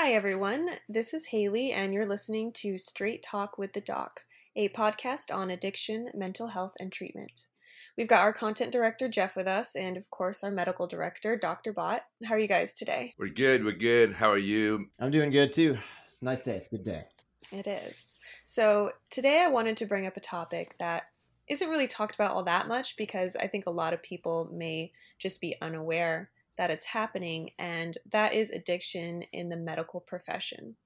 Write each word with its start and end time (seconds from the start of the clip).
Hi, 0.00 0.12
everyone. 0.12 0.68
This 0.88 1.12
is 1.12 1.26
Haley, 1.26 1.72
and 1.72 1.92
you're 1.92 2.06
listening 2.06 2.52
to 2.52 2.78
Straight 2.78 3.20
Talk 3.20 3.58
with 3.58 3.72
the 3.72 3.80
Doc, 3.80 4.20
a 4.54 4.68
podcast 4.68 5.34
on 5.34 5.50
addiction, 5.50 6.10
mental 6.14 6.46
health, 6.46 6.74
and 6.78 6.92
treatment. 6.92 7.48
We've 7.96 8.06
got 8.06 8.20
our 8.20 8.32
content 8.32 8.70
director, 8.70 9.08
Jeff, 9.08 9.34
with 9.34 9.48
us, 9.48 9.74
and 9.74 9.96
of 9.96 10.08
course, 10.08 10.44
our 10.44 10.52
medical 10.52 10.86
director, 10.86 11.36
Dr. 11.36 11.72
Bott. 11.72 12.02
How 12.24 12.34
are 12.34 12.38
you 12.38 12.46
guys 12.46 12.74
today? 12.74 13.14
We're 13.18 13.26
good. 13.30 13.64
We're 13.64 13.72
good. 13.72 14.12
How 14.12 14.30
are 14.30 14.38
you? 14.38 14.86
I'm 15.00 15.10
doing 15.10 15.32
good 15.32 15.52
too. 15.52 15.76
It's 16.06 16.22
a 16.22 16.26
nice 16.26 16.42
day. 16.42 16.54
It's 16.54 16.68
a 16.68 16.76
good 16.76 16.84
day. 16.84 17.04
It 17.50 17.66
is. 17.66 18.18
So, 18.44 18.92
today 19.10 19.42
I 19.42 19.48
wanted 19.48 19.76
to 19.78 19.86
bring 19.86 20.06
up 20.06 20.16
a 20.16 20.20
topic 20.20 20.76
that 20.78 21.06
isn't 21.48 21.68
really 21.68 21.88
talked 21.88 22.14
about 22.14 22.30
all 22.30 22.44
that 22.44 22.68
much 22.68 22.96
because 22.96 23.34
I 23.34 23.48
think 23.48 23.66
a 23.66 23.70
lot 23.70 23.92
of 23.92 24.00
people 24.04 24.48
may 24.52 24.92
just 25.18 25.40
be 25.40 25.56
unaware 25.60 26.30
that 26.58 26.70
it's 26.70 26.86
happening, 26.86 27.50
and 27.58 27.96
that 28.10 28.34
is 28.34 28.50
addiction 28.50 29.22
in 29.32 29.48
the 29.48 29.56
medical 29.56 30.00
profession. 30.00 30.76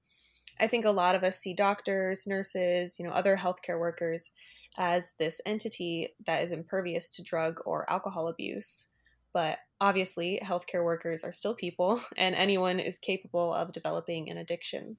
I 0.59 0.67
think 0.67 0.85
a 0.85 0.91
lot 0.91 1.15
of 1.15 1.23
us 1.23 1.39
see 1.39 1.53
doctors, 1.53 2.27
nurses, 2.27 2.97
you 2.99 3.05
know, 3.05 3.11
other 3.11 3.37
healthcare 3.37 3.79
workers 3.79 4.31
as 4.77 5.13
this 5.19 5.41
entity 5.45 6.09
that 6.25 6.43
is 6.43 6.51
impervious 6.51 7.09
to 7.11 7.23
drug 7.23 7.59
or 7.65 7.89
alcohol 7.91 8.27
abuse. 8.27 8.91
But 9.33 9.59
obviously, 9.81 10.39
healthcare 10.43 10.83
workers 10.85 11.23
are 11.23 11.31
still 11.31 11.55
people, 11.55 12.01
and 12.17 12.35
anyone 12.35 12.79
is 12.79 12.99
capable 12.99 13.53
of 13.53 13.71
developing 13.71 14.29
an 14.29 14.37
addiction. 14.37 14.97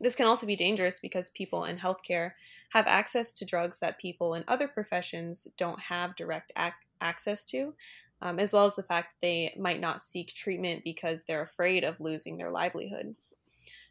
This 0.00 0.14
can 0.14 0.26
also 0.26 0.46
be 0.46 0.56
dangerous 0.56 0.98
because 0.98 1.30
people 1.30 1.64
in 1.64 1.76
healthcare 1.76 2.32
have 2.70 2.86
access 2.86 3.34
to 3.34 3.44
drugs 3.44 3.80
that 3.80 3.98
people 3.98 4.34
in 4.34 4.44
other 4.48 4.66
professions 4.66 5.46
don't 5.58 5.80
have 5.80 6.16
direct 6.16 6.52
ac- 6.56 6.72
access 7.02 7.44
to, 7.46 7.74
um, 8.22 8.38
as 8.38 8.52
well 8.52 8.64
as 8.64 8.76
the 8.76 8.82
fact 8.82 9.12
that 9.12 9.26
they 9.26 9.54
might 9.58 9.80
not 9.80 10.02
seek 10.02 10.34
treatment 10.34 10.82
because 10.84 11.24
they're 11.24 11.42
afraid 11.42 11.84
of 11.84 12.00
losing 12.00 12.36
their 12.36 12.50
livelihood. 12.50 13.14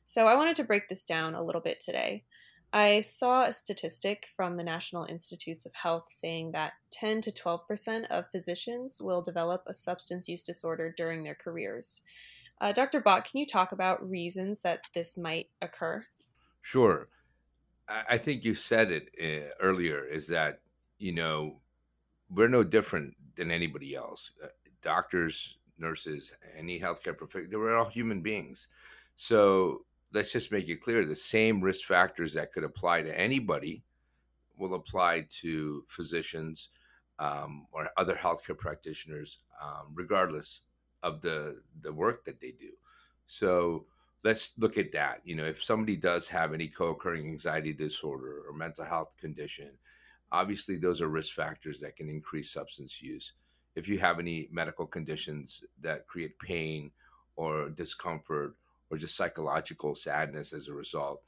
So, 0.06 0.28
I 0.28 0.36
wanted 0.36 0.56
to 0.58 0.64
break 0.64 0.90
this 0.90 1.06
down 1.06 1.36
a 1.36 1.44
little 1.44 1.62
bit 1.62 1.80
today. 1.80 2.24
I 2.72 3.00
saw 3.00 3.45
a 3.45 3.53
statistic 3.53 4.28
from 4.36 4.56
the 4.56 4.64
National 4.64 5.06
Institutes 5.06 5.66
of 5.66 5.73
Health 5.73 6.06
saying 6.09 6.52
that 6.52 6.73
10 6.92 7.22
to 7.22 7.31
12% 7.31 8.06
of 8.12 8.30
physicians 8.30 9.02
will 9.02 9.23
develop 9.23 9.64
a 9.66 9.73
substance 9.73 10.30
use 10.30 10.44
disorder 10.44 10.94
during 10.96 11.23
their 11.23 11.36
careers. 11.36 12.03
Uh, 12.62 12.72
Dr. 12.72 13.02
Bott, 13.02 13.25
can 13.25 13.40
you 13.40 13.46
talk 13.46 13.72
about 13.72 14.08
reasons 14.08 14.62
that 14.62 14.81
this 14.94 15.18
might 15.18 15.48
occur? 15.62 16.06
Sure. 16.62 17.08
I 17.88 18.20
think 18.20 18.44
you 18.44 18.53
said 18.53 18.92
it 18.92 19.09
uh, 19.20 19.50
earlier 19.59 20.06
is 20.06 20.28
that, 20.28 20.62
you 21.00 21.12
know, 21.12 21.62
we're 22.30 22.48
no 22.48 22.64
different 22.64 23.16
than 23.40 23.52
anybody 23.52 23.95
else. 23.95 24.34
Uh, 24.44 24.48
doctors, 24.82 25.58
nurses, 25.80 26.34
any 26.58 26.80
healthcare 26.80 27.18
professional, 27.18 27.59
we're 27.59 27.76
all 27.76 27.90
human 27.90 28.22
beings. 28.22 28.68
So 29.16 29.86
let's 30.14 30.31
just 30.31 30.52
make 30.52 30.70
it 30.70 30.81
clear 30.81 31.06
the 31.06 31.16
same 31.16 31.62
risk 31.62 31.86
factors 31.86 32.34
that 32.34 32.52
could 32.52 32.64
apply 32.64 33.02
to 33.04 33.20
anybody 33.20 33.84
will 34.58 34.76
apply 34.76 35.26
to 35.30 35.84
physicians 35.88 36.70
um, 37.18 37.66
or 37.72 37.90
other 37.98 38.16
healthcare 38.16 38.58
practitioners, 38.58 39.40
um, 39.62 39.88
regardless 39.94 40.62
of 41.02 41.22
the 41.22 41.62
the 41.81 41.92
work 41.92 42.26
that 42.26 42.40
they 42.42 42.52
do. 42.52 42.72
So 43.28 43.86
let's 44.24 44.58
look 44.58 44.78
at 44.78 44.92
that. 44.92 45.22
You 45.24 45.36
know, 45.36 45.46
if 45.46 45.64
somebody 45.64 45.96
does 45.96 46.28
have 46.28 46.53
any 46.53 46.68
co-occurring 46.68 47.26
anxiety 47.28 47.74
disorder 47.74 48.44
or 48.48 48.53
mental 48.53 48.86
health 48.86 49.18
condition, 49.18 49.72
obviously 50.31 50.77
those 50.77 51.02
are 51.02 51.08
risk 51.08 51.33
factors 51.33 51.80
that 51.80 51.95
can 51.95 52.09
increase 52.09 52.52
substance 52.52 53.02
use. 53.02 53.33
If 53.75 53.88
you 53.88 53.99
have 53.99 54.19
any 54.19 54.47
medical 54.52 54.85
conditions 54.85 55.63
that 55.81 56.08
create 56.08 56.38
pain 56.39 56.91
or 57.35 57.69
discomfort 57.69 58.55
or 58.89 58.97
just 58.97 59.16
psychological 59.16 59.95
sadness 59.95 60.53
as 60.53 60.67
a 60.67 60.73
result, 60.73 61.22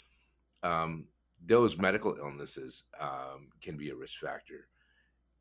um, 0.64 1.06
those 1.46 1.78
medical 1.78 2.16
illnesses 2.18 2.84
um, 3.00 3.50
can 3.62 3.78
be 3.78 3.90
a 3.90 3.96
risk 3.96 4.20
factor. 4.20 4.68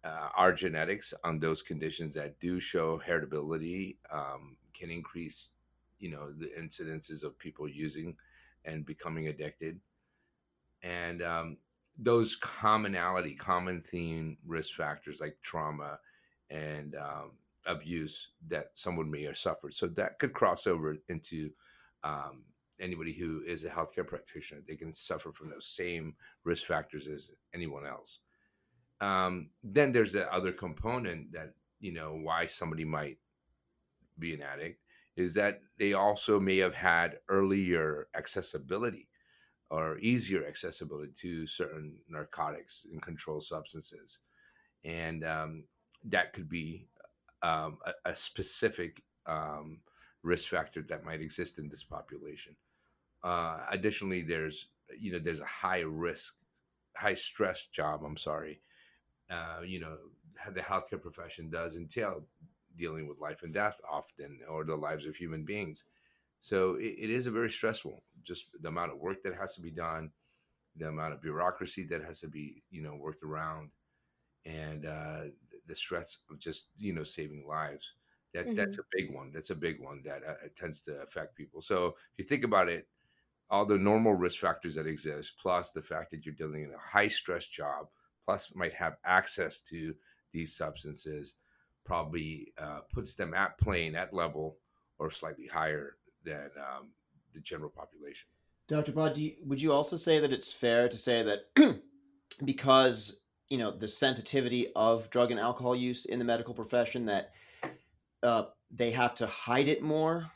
Uh, 0.03 0.29
our 0.35 0.53
genetics 0.53 1.13
on 1.25 1.39
those 1.39 1.61
conditions 1.61 2.15
that 2.15 2.41
do 2.41 2.59
show 2.59 3.01
heritability 3.07 3.97
um, 4.11 4.57
can 4.73 4.91
increase, 4.91 5.51
you 5.99 6.11
know, 6.11 6.33
the 6.33 6.51
incidences 6.59 7.23
of 7.23 7.39
people 7.39 7.69
using 7.69 8.17
and 8.65 8.87
becoming 8.87 9.29
addicted. 9.29 9.79
And 10.83 11.23
um, 11.23 11.59
those 12.01 12.35
commonality, 12.35 13.35
common 13.35 13.83
theme 13.83 14.39
risk 14.47 14.75
factors 14.75 15.21
like 15.21 15.37
trauma 15.43 15.99
and 16.49 16.97
um, 16.97 17.33
abuse 17.67 18.31
that 18.49 18.71
someone 18.75 19.11
may 19.11 19.23
have 19.25 19.37
suffered. 19.37 19.75
So 19.75 19.87
that 19.89 20.19
could 20.19 20.33
cross 20.33 20.67
over 20.67 20.97
into 21.09 21.51
um, 22.03 22.45
anybody 22.81 23.13
who 23.13 23.43
is 23.47 23.65
a 23.65 23.69
healthcare 23.69 24.07
practitioner. 24.07 24.63
They 24.67 24.77
can 24.77 24.93
suffer 24.93 25.31
from 25.31 25.51
those 25.51 25.67
same 25.67 26.15
risk 26.43 26.65
factors 26.65 27.07
as 27.07 27.31
anyone 27.55 27.87
else. 27.87 28.21
Um, 29.03 29.51
then 29.63 29.93
there's 29.93 30.13
the 30.13 30.33
other 30.33 30.53
component 30.53 31.33
that 31.33 31.55
you 31.81 31.93
know 31.93 32.19
why 32.23 32.47
somebody 32.47 32.85
might 32.85 33.19
be 34.19 34.35
an 34.35 34.43
addict 34.43 34.81
is 35.17 35.35
that 35.35 35.61
they 35.79 35.93
also 35.95 36.39
may 36.39 36.59
have 36.59 36.75
had 36.75 37.19
earlier 37.29 38.09
accessibility 38.15 39.09
or 39.71 39.99
easier 39.99 40.47
accessibility 40.47 41.13
to 41.15 41.47
certain 41.47 41.97
narcotics 42.09 42.87
and 42.93 43.01
controlled 43.01 43.45
substances, 43.45 44.19
and 44.85 45.25
um, 45.25 45.65
that 46.05 46.33
could 46.33 46.49
be 46.49 46.89
um, 47.43 47.79
a, 47.87 48.11
a, 48.11 48.15
specific 48.15 49.03
um, 49.27 49.79
risk 50.23 50.49
factor 50.49 50.83
that 50.83 51.05
might 51.05 51.21
exist 51.21 51.59
in 51.59 51.69
this 51.69 51.83
population. 51.83 52.57
Uh, 53.23 53.61
additionally, 53.71 54.23
there's 54.23 54.67
you 54.99 55.13
know 55.13 55.19
there's 55.19 55.41
a 55.41 55.47
high 55.47 55.81
risk, 55.81 56.35
high 56.97 57.15
stress 57.15 57.67
job. 57.67 58.03
I'm 58.05 58.17
sorry, 58.17 58.61
uh, 59.31 59.61
you 59.65 59.81
know 59.81 59.97
the 60.53 60.61
healthcare 60.61 61.01
profession 61.01 61.51
does 61.51 61.77
entail 61.77 62.25
dealing 62.77 63.07
with 63.07 63.21
life 63.21 63.43
and 63.43 63.53
death 63.53 63.81
often, 63.91 64.41
or 64.49 64.65
the 64.65 64.77
lives 64.77 65.07
of 65.07 65.17
human 65.17 65.45
beings. 65.45 65.85
So 66.41 66.75
it, 66.77 66.95
it 66.99 67.11
is 67.11 67.27
a 67.27 67.31
very 67.31 67.51
stressful. 67.51 68.03
Just 68.23 68.47
the 68.61 68.69
amount 68.69 68.93
of 68.93 68.99
work 68.99 69.23
that 69.23 69.35
has 69.35 69.55
to 69.55 69.61
be 69.61 69.71
done, 69.71 70.11
the 70.77 70.89
amount 70.89 71.13
of 71.13 71.23
bureaucracy 71.23 71.85
that 71.85 72.05
has 72.05 72.21
to 72.21 72.29
be 72.29 72.63
you 72.71 72.83
know 72.83 72.95
worked 72.95 73.23
around, 73.23 73.71
and 74.45 74.87
uh, 74.87 75.21
the 75.67 75.75
stress 75.75 76.19
of 76.31 76.39
just 76.39 76.69
you 76.79 76.93
know 76.93 77.05
saving 77.05 77.45
lives. 77.47 77.93
That 78.33 78.47
mm-hmm. 78.47 78.55
that's 78.55 78.79
a 78.79 78.83
big 78.93 79.15
one. 79.15 79.33
That's 79.33 79.51
a 79.51 79.57
big 79.57 79.81
one 79.81 80.03
that 80.05 80.23
uh, 80.27 80.35
tends 80.55 80.81
to 80.83 81.03
affect 81.03 81.37
people. 81.37 81.61
So 81.61 81.89
if 82.17 82.19
you 82.19 82.25
think 82.25 82.45
about 82.45 82.69
it, 82.69 82.87
all 83.51 83.67
the 83.67 83.77
normal 83.77 84.15
risk 84.15 84.39
factors 84.39 84.77
that 84.77 84.87
exist, 84.87 85.35
plus 85.41 85.73
the 85.73 85.83
fact 85.83 86.11
that 86.11 86.25
you're 86.25 86.35
dealing 86.35 86.63
in 86.63 86.73
a 86.73 86.79
high 86.79 87.09
stress 87.09 87.47
job, 87.47 87.89
plus 88.25 88.55
might 88.55 88.75
have 88.75 88.97
access 89.05 89.61
to 89.63 89.95
these 90.33 90.57
substances, 90.57 91.35
probably 91.85 92.53
uh, 92.57 92.81
puts 92.93 93.15
them 93.15 93.35
at 93.35 93.59
plane 93.59 93.97
at 93.97 94.15
level 94.15 94.57
or 95.01 95.11
slightly 95.11 95.49
higher 95.49 95.97
than 96.25 96.51
um, 96.57 96.89
the 97.33 97.41
general 97.41 97.71
population. 97.71 98.27
Dr. 98.69 98.93
You, 99.19 99.33
would 99.47 99.61
you 99.61 99.73
also 99.73 99.97
say 99.97 100.21
that 100.21 100.33
it's 100.33 100.53
fair 100.53 100.89
to 100.89 100.97
say 100.97 101.23
that 101.23 101.47
because 102.45 103.23
you 103.49 103.59
know 103.59 103.73
the 103.73 103.89
sensitivity 103.89 104.69
of 104.77 105.11
drug 105.11 105.33
and 105.33 105.41
alcohol 105.41 105.75
use 105.75 106.07
in 106.07 106.19
the 106.19 106.25
medical 106.25 106.55
profession 106.55 107.05
that 107.07 107.33
uh, 108.23 108.45
they 108.71 108.91
have 108.93 109.15
to 109.17 109.27
hide 109.27 109.69
it 109.69 109.83
more, 109.83 110.31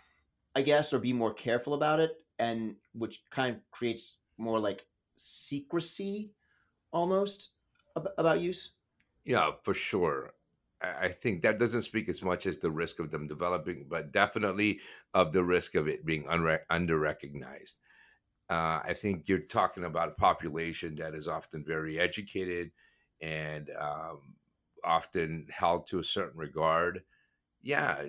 I 0.57 0.63
guess, 0.63 0.93
or 0.93 0.99
be 0.99 1.13
more 1.13 1.33
careful 1.33 1.75
about 1.75 2.01
it, 2.01 2.17
and 2.39 2.77
which 2.93 3.23
kind 3.31 3.55
of 3.55 3.61
creates 3.71 4.19
more 4.39 4.59
like 4.59 4.87
secrecy 5.17 6.33
almost 6.93 7.51
about 7.95 8.41
use. 8.41 8.71
Yeah, 9.25 9.53
for 9.63 9.75
sure. 9.75 10.33
I 11.01 11.09
think 11.09 11.43
that 11.43 11.59
doesn't 11.59 11.83
speak 11.83 12.09
as 12.09 12.23
much 12.23 12.47
as 12.47 12.59
the 12.59 12.71
risk 12.71 12.99
of 13.01 13.11
them 13.11 13.27
developing, 13.27 13.87
but 13.89 14.13
definitely 14.13 14.81
of 15.13 15.33
the 15.33 15.45
risk 15.45 15.75
of 15.75 15.89
it 15.89 16.05
being 16.05 16.25
unre- 16.25 16.61
under 16.71 16.99
recognized. 16.99 17.79
Uh, 18.51 18.81
I 18.85 18.95
think 18.95 19.29
you're 19.29 19.39
talking 19.39 19.85
about 19.85 20.09
a 20.09 20.21
population 20.21 20.95
that 20.97 21.15
is 21.15 21.29
often 21.29 21.65
very 21.65 21.99
educated 21.99 22.71
and 23.21 23.71
um, 23.81 24.35
often 24.85 25.47
held 25.51 25.87
to 25.89 25.99
a 25.99 26.05
certain 26.05 26.39
regard 26.39 27.03
yeah, 27.65 28.03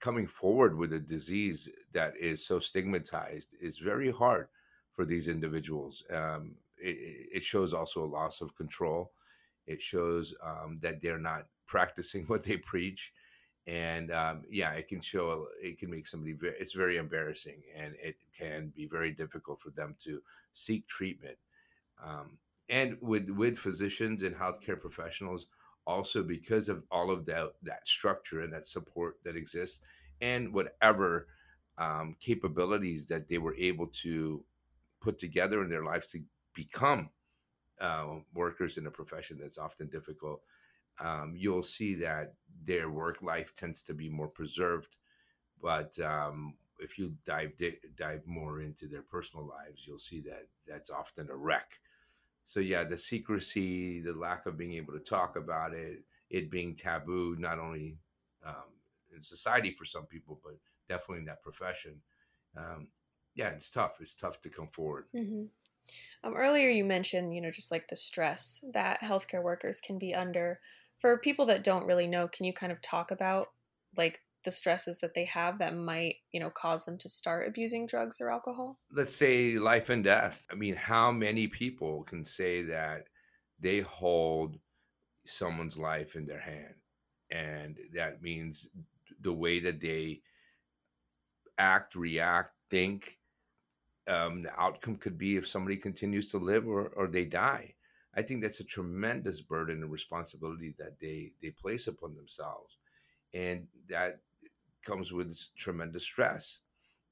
coming 0.00 0.26
forward 0.26 0.76
with 0.76 0.92
a 0.94 0.98
disease 0.98 1.68
that 1.92 2.14
is 2.18 2.44
so 2.44 2.58
stigmatized 2.58 3.54
is 3.60 3.78
very 3.78 4.10
hard 4.10 4.48
for 4.94 5.04
these 5.04 5.28
individuals. 5.28 6.02
Um, 6.12 6.56
it, 6.78 7.28
it, 7.34 7.42
shows 7.42 7.74
also 7.74 8.04
a 8.04 8.06
loss 8.06 8.40
of 8.40 8.56
control. 8.56 9.12
It 9.68 9.80
shows 9.80 10.34
um, 10.42 10.78
that 10.80 11.00
they're 11.00 11.18
not 11.18 11.46
practicing 11.66 12.24
what 12.26 12.44
they 12.44 12.56
preach. 12.56 13.12
And 13.66 14.10
um, 14.10 14.42
yeah, 14.50 14.72
it 14.72 14.88
can 14.88 15.00
show, 15.00 15.46
it 15.62 15.78
can 15.78 15.90
make 15.90 16.06
somebody, 16.06 16.32
very, 16.32 16.54
it's 16.58 16.72
very 16.72 16.96
embarrassing 16.96 17.62
and 17.76 17.94
it 18.02 18.16
can 18.36 18.72
be 18.74 18.86
very 18.86 19.12
difficult 19.12 19.60
for 19.60 19.70
them 19.70 19.94
to 20.00 20.22
seek 20.54 20.86
treatment. 20.88 21.36
Um, 22.02 22.38
and 22.70 22.96
with, 23.02 23.28
with 23.28 23.58
physicians 23.58 24.22
and 24.22 24.34
healthcare 24.34 24.80
professionals, 24.80 25.48
also 25.88 26.22
because 26.22 26.68
of 26.68 26.84
all 26.90 27.10
of 27.10 27.24
that 27.24 27.54
that 27.62 27.88
structure 27.88 28.42
and 28.42 28.52
that 28.52 28.66
support 28.66 29.16
that 29.24 29.36
exists 29.36 29.80
and 30.20 30.52
whatever 30.52 31.26
um, 31.78 32.14
capabilities 32.20 33.08
that 33.08 33.26
they 33.26 33.38
were 33.38 33.54
able 33.56 33.86
to 33.86 34.44
put 35.00 35.18
together 35.18 35.62
in 35.62 35.70
their 35.70 35.84
lives 35.84 36.10
to 36.10 36.20
become 36.54 37.08
uh, 37.80 38.06
workers 38.34 38.78
in 38.78 38.86
a 38.86 38.90
profession 38.90 39.38
that's 39.40 39.58
often 39.58 39.88
difficult, 39.88 40.42
um, 41.00 41.34
you'll 41.36 41.62
see 41.62 41.94
that 41.96 42.34
their 42.64 42.90
work 42.90 43.22
life 43.22 43.54
tends 43.54 43.82
to 43.84 43.94
be 43.94 44.08
more 44.08 44.28
preserved. 44.28 44.96
But 45.60 45.98
um, 46.00 46.54
if 46.78 46.98
you 46.98 47.14
dive 47.24 47.56
di- 47.56 47.78
dive 47.96 48.26
more 48.26 48.60
into 48.60 48.86
their 48.86 49.02
personal 49.02 49.46
lives, 49.46 49.84
you'll 49.86 49.98
see 49.98 50.20
that 50.20 50.46
that's 50.66 50.90
often 50.90 51.28
a 51.30 51.36
wreck. 51.36 51.72
So 52.44 52.60
yeah, 52.60 52.84
the 52.84 52.96
secrecy, 52.96 54.00
the 54.00 54.14
lack 54.14 54.46
of 54.46 54.56
being 54.56 54.74
able 54.74 54.94
to 54.94 55.00
talk 55.00 55.36
about 55.36 55.74
it, 55.74 56.04
it 56.30 56.50
being 56.50 56.74
taboo, 56.74 57.36
not 57.38 57.58
only 57.58 57.98
um, 58.44 58.72
in 59.14 59.22
society 59.22 59.70
for 59.70 59.84
some 59.84 60.06
people, 60.06 60.40
but 60.42 60.54
definitely 60.88 61.20
in 61.20 61.26
that 61.26 61.42
profession. 61.42 62.00
Um, 62.56 62.88
yeah, 63.34 63.48
it's 63.48 63.70
tough. 63.70 63.98
It's 64.00 64.14
tough 64.14 64.40
to 64.40 64.48
come 64.48 64.68
forward. 64.68 65.04
Mm-hmm. 65.14 65.44
Um, 66.24 66.34
earlier, 66.34 66.68
you 66.68 66.84
mentioned, 66.84 67.34
you 67.34 67.40
know, 67.40 67.50
just 67.50 67.70
like 67.70 67.88
the 67.88 67.96
stress 67.96 68.62
that 68.72 69.00
healthcare 69.00 69.42
workers 69.42 69.80
can 69.80 69.98
be 69.98 70.14
under. 70.14 70.60
For 70.98 71.18
people 71.18 71.46
that 71.46 71.64
don't 71.64 71.86
really 71.86 72.06
know, 72.06 72.26
can 72.28 72.44
you 72.44 72.52
kind 72.52 72.72
of 72.72 72.82
talk 72.82 73.10
about 73.10 73.48
like 73.96 74.20
the 74.44 74.50
stresses 74.50 75.00
that 75.00 75.14
they 75.14 75.24
have 75.26 75.58
that 75.58 75.76
might, 75.76 76.16
you 76.32 76.40
know, 76.40 76.50
cause 76.50 76.84
them 76.84 76.98
to 76.98 77.08
start 77.08 77.48
abusing 77.48 77.86
drugs 77.86 78.20
or 78.20 78.30
alcohol? 78.30 78.78
Let's 78.92 79.14
say 79.14 79.58
life 79.58 79.90
and 79.90 80.02
death. 80.02 80.46
I 80.50 80.54
mean, 80.54 80.74
how 80.74 81.12
many 81.12 81.48
people 81.48 82.02
can 82.04 82.24
say 82.24 82.62
that 82.62 83.04
they 83.60 83.80
hold 83.80 84.58
someone's 85.26 85.78
life 85.78 86.16
in 86.16 86.26
their 86.26 86.40
hand? 86.40 86.74
And 87.30 87.76
that 87.94 88.22
means 88.22 88.70
the 89.20 89.32
way 89.32 89.60
that 89.60 89.80
they 89.80 90.22
act, 91.58 91.94
react, 91.94 92.54
think, 92.70 93.17
um, 94.08 94.42
the 94.42 94.60
outcome 94.60 94.96
could 94.96 95.18
be 95.18 95.36
if 95.36 95.46
somebody 95.46 95.76
continues 95.76 96.30
to 96.30 96.38
live 96.38 96.66
or, 96.66 96.88
or 96.96 97.06
they 97.06 97.24
die. 97.24 97.74
I 98.14 98.22
think 98.22 98.42
that's 98.42 98.60
a 98.60 98.64
tremendous 98.64 99.40
burden 99.40 99.82
and 99.82 99.92
responsibility 99.92 100.74
that 100.78 100.98
they 100.98 101.32
they 101.42 101.50
place 101.50 101.86
upon 101.86 102.16
themselves, 102.16 102.78
and 103.34 103.68
that 103.88 104.20
comes 104.82 105.12
with 105.12 105.38
tremendous 105.56 106.04
stress. 106.04 106.60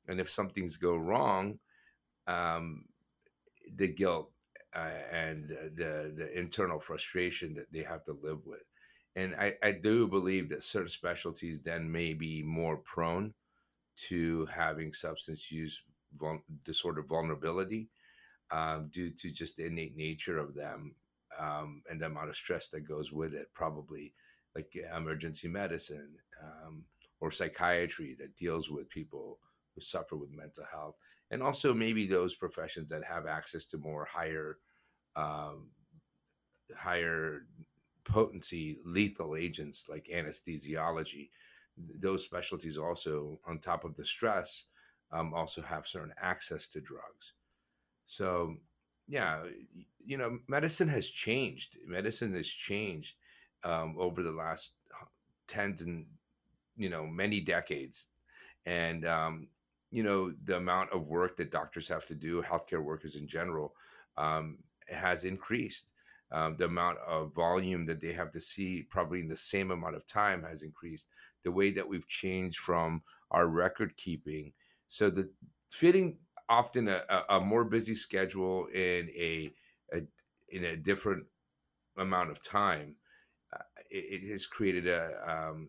And 0.08 0.20
if 0.20 0.30
something's 0.30 0.76
go 0.76 0.96
wrong, 0.96 1.58
um, 2.26 2.86
the 3.74 3.88
guilt 3.88 4.32
uh, 4.74 4.90
and 5.12 5.48
the 5.48 6.12
the 6.16 6.30
internal 6.36 6.80
frustration 6.80 7.54
that 7.54 7.72
they 7.72 7.82
have 7.82 8.02
to 8.04 8.18
live 8.22 8.46
with, 8.46 8.64
and 9.14 9.34
I, 9.36 9.54
I 9.62 9.72
do 9.72 10.08
believe 10.08 10.48
that 10.48 10.62
certain 10.62 10.88
specialties 10.88 11.60
then 11.60 11.90
may 11.92 12.14
be 12.14 12.42
more 12.42 12.78
prone 12.78 13.34
to 14.08 14.46
having 14.46 14.92
substance 14.92 15.50
use 15.50 15.82
vul- 16.18 16.44
disorder 16.64 17.02
vulnerability 17.02 17.88
um, 18.50 18.88
due 18.92 19.10
to 19.10 19.30
just 19.30 19.56
the 19.56 19.66
innate 19.66 19.96
nature 19.96 20.38
of 20.38 20.54
them 20.54 20.94
um, 21.38 21.82
and 21.90 22.00
the 22.00 22.06
amount 22.06 22.28
of 22.28 22.36
stress 22.36 22.68
that 22.70 22.88
goes 22.88 23.12
with 23.12 23.34
it. 23.34 23.48
Probably 23.54 24.14
like 24.54 24.76
emergency 24.94 25.48
medicine 25.48 26.14
um, 26.42 26.84
or 27.20 27.30
psychiatry 27.30 28.16
that 28.18 28.36
deals 28.36 28.70
with 28.70 28.88
people 28.88 29.38
who 29.74 29.80
suffer 29.80 30.16
with 30.16 30.30
mental 30.30 30.64
health, 30.70 30.96
and 31.30 31.42
also 31.42 31.74
maybe 31.74 32.06
those 32.06 32.34
professions 32.34 32.90
that 32.90 33.04
have 33.04 33.26
access 33.26 33.66
to 33.66 33.78
more 33.78 34.06
higher, 34.06 34.58
um, 35.14 35.68
higher 36.74 37.42
potency 38.04 38.78
lethal 38.84 39.36
agents 39.36 39.86
like 39.88 40.08
anesthesiology. 40.14 41.30
Those 41.76 42.24
specialties 42.24 42.78
also, 42.78 43.38
on 43.46 43.58
top 43.58 43.84
of 43.84 43.94
the 43.96 44.06
stress, 44.06 44.64
um, 45.16 45.32
also 45.34 45.62
have 45.62 45.86
certain 45.86 46.12
access 46.20 46.68
to 46.68 46.80
drugs. 46.80 47.32
So, 48.04 48.56
yeah, 49.08 49.42
you 50.04 50.18
know, 50.18 50.38
medicine 50.48 50.88
has 50.88 51.08
changed. 51.08 51.76
Medicine 51.86 52.34
has 52.34 52.46
changed 52.46 53.16
um, 53.64 53.96
over 53.98 54.22
the 54.22 54.30
last 54.30 54.74
tens 55.48 55.82
and 55.82 56.06
you 56.76 56.88
know 56.88 57.06
many 57.06 57.40
decades, 57.40 58.08
and 58.66 59.06
um, 59.06 59.48
you 59.90 60.02
know 60.02 60.32
the 60.44 60.56
amount 60.56 60.92
of 60.92 61.06
work 61.06 61.36
that 61.36 61.50
doctors 61.50 61.88
have 61.88 62.06
to 62.06 62.14
do, 62.14 62.42
healthcare 62.42 62.82
workers 62.82 63.16
in 63.16 63.26
general, 63.26 63.74
um, 64.16 64.58
has 64.88 65.24
increased. 65.24 65.92
Um, 66.32 66.56
the 66.56 66.64
amount 66.64 66.98
of 67.06 67.32
volume 67.32 67.86
that 67.86 68.00
they 68.00 68.12
have 68.12 68.32
to 68.32 68.40
see, 68.40 68.82
probably 68.82 69.20
in 69.20 69.28
the 69.28 69.36
same 69.36 69.70
amount 69.70 69.94
of 69.94 70.08
time, 70.08 70.42
has 70.42 70.62
increased. 70.62 71.06
The 71.44 71.52
way 71.52 71.70
that 71.70 71.88
we've 71.88 72.08
changed 72.08 72.58
from 72.58 73.02
our 73.30 73.46
record 73.46 73.96
keeping 73.96 74.52
so 74.88 75.10
the 75.10 75.30
fitting 75.68 76.18
often 76.48 76.88
a, 76.88 77.02
a 77.28 77.40
more 77.40 77.64
busy 77.64 77.94
schedule 77.94 78.66
in 78.66 79.10
a, 79.16 79.52
a, 79.92 80.02
in 80.48 80.64
a 80.64 80.76
different 80.76 81.24
amount 81.98 82.30
of 82.30 82.42
time, 82.42 82.94
uh, 83.52 83.62
it, 83.90 84.22
it, 84.22 84.30
has 84.30 84.46
created 84.46 84.86
a, 84.86 85.10
um, 85.26 85.68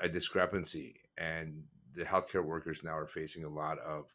a, 0.00 0.08
discrepancy, 0.08 1.00
and 1.18 1.62
the 1.94 2.04
healthcare 2.04 2.44
workers 2.44 2.82
now 2.84 2.96
are 2.96 3.06
facing 3.06 3.44
a 3.44 3.48
lot 3.48 3.78
of 3.78 4.12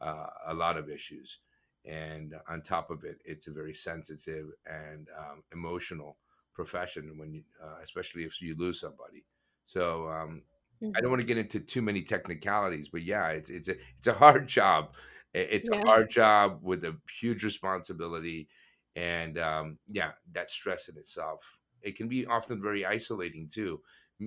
uh, 0.00 0.26
a 0.46 0.54
lot 0.54 0.76
of 0.76 0.88
issues. 0.88 1.38
And 1.84 2.34
on 2.48 2.62
top 2.62 2.90
of 2.90 3.04
it, 3.04 3.20
it's 3.24 3.46
a 3.48 3.52
very 3.52 3.74
sensitive 3.74 4.46
and 4.66 5.08
um, 5.18 5.42
emotional 5.52 6.18
profession 6.54 7.16
when 7.16 7.32
you, 7.32 7.42
uh, 7.62 7.76
especially 7.82 8.24
if 8.24 8.40
you 8.40 8.54
lose 8.56 8.80
somebody. 8.80 9.24
So 9.64 10.08
um, 10.08 10.42
Mm-hmm. 10.82 10.96
I 10.96 11.00
don't 11.00 11.10
want 11.10 11.20
to 11.20 11.26
get 11.26 11.38
into 11.38 11.60
too 11.60 11.82
many 11.82 12.02
technicalities, 12.02 12.88
but 12.88 13.02
yeah, 13.02 13.28
it's 13.28 13.50
it's 13.50 13.68
a 13.68 13.74
it's 13.96 14.06
a 14.06 14.12
hard 14.12 14.46
job. 14.46 14.90
It's 15.34 15.68
yeah. 15.70 15.80
a 15.80 15.84
hard 15.84 16.10
job 16.10 16.60
with 16.62 16.84
a 16.84 16.96
huge 17.20 17.44
responsibility, 17.44 18.48
and 18.96 19.38
um, 19.38 19.78
yeah, 19.90 20.12
that 20.32 20.50
stress 20.50 20.88
in 20.88 20.96
itself. 20.96 21.58
It 21.82 21.96
can 21.96 22.08
be 22.08 22.26
often 22.26 22.62
very 22.62 22.84
isolating 22.86 23.48
too. 23.52 23.80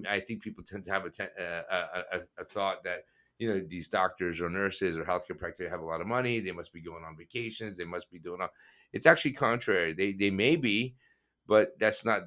I 0.07 0.19
think 0.19 0.41
people 0.41 0.63
tend 0.63 0.85
to 0.85 0.91
have 0.91 1.05
a, 1.05 1.09
te- 1.09 1.23
a, 1.37 1.63
a, 2.13 2.19
a 2.39 2.45
thought 2.45 2.83
that 2.85 3.03
you 3.39 3.49
know 3.49 3.61
these 3.67 3.89
doctors 3.89 4.39
or 4.39 4.49
nurses 4.49 4.97
or 4.97 5.03
healthcare 5.03 5.37
practitioners 5.37 5.71
have 5.71 5.81
a 5.81 5.85
lot 5.85 6.01
of 6.01 6.07
money. 6.07 6.39
They 6.39 6.51
must 6.51 6.71
be 6.71 6.81
going 6.81 7.03
on 7.03 7.17
vacations. 7.17 7.77
They 7.77 7.85
must 7.85 8.11
be 8.11 8.19
doing 8.19 8.41
all. 8.41 8.49
It's 8.93 9.05
actually 9.05 9.33
contrary. 9.33 9.93
They 9.93 10.11
they 10.11 10.29
may 10.29 10.55
be, 10.55 10.95
but 11.47 11.77
that's 11.79 12.05
not 12.05 12.21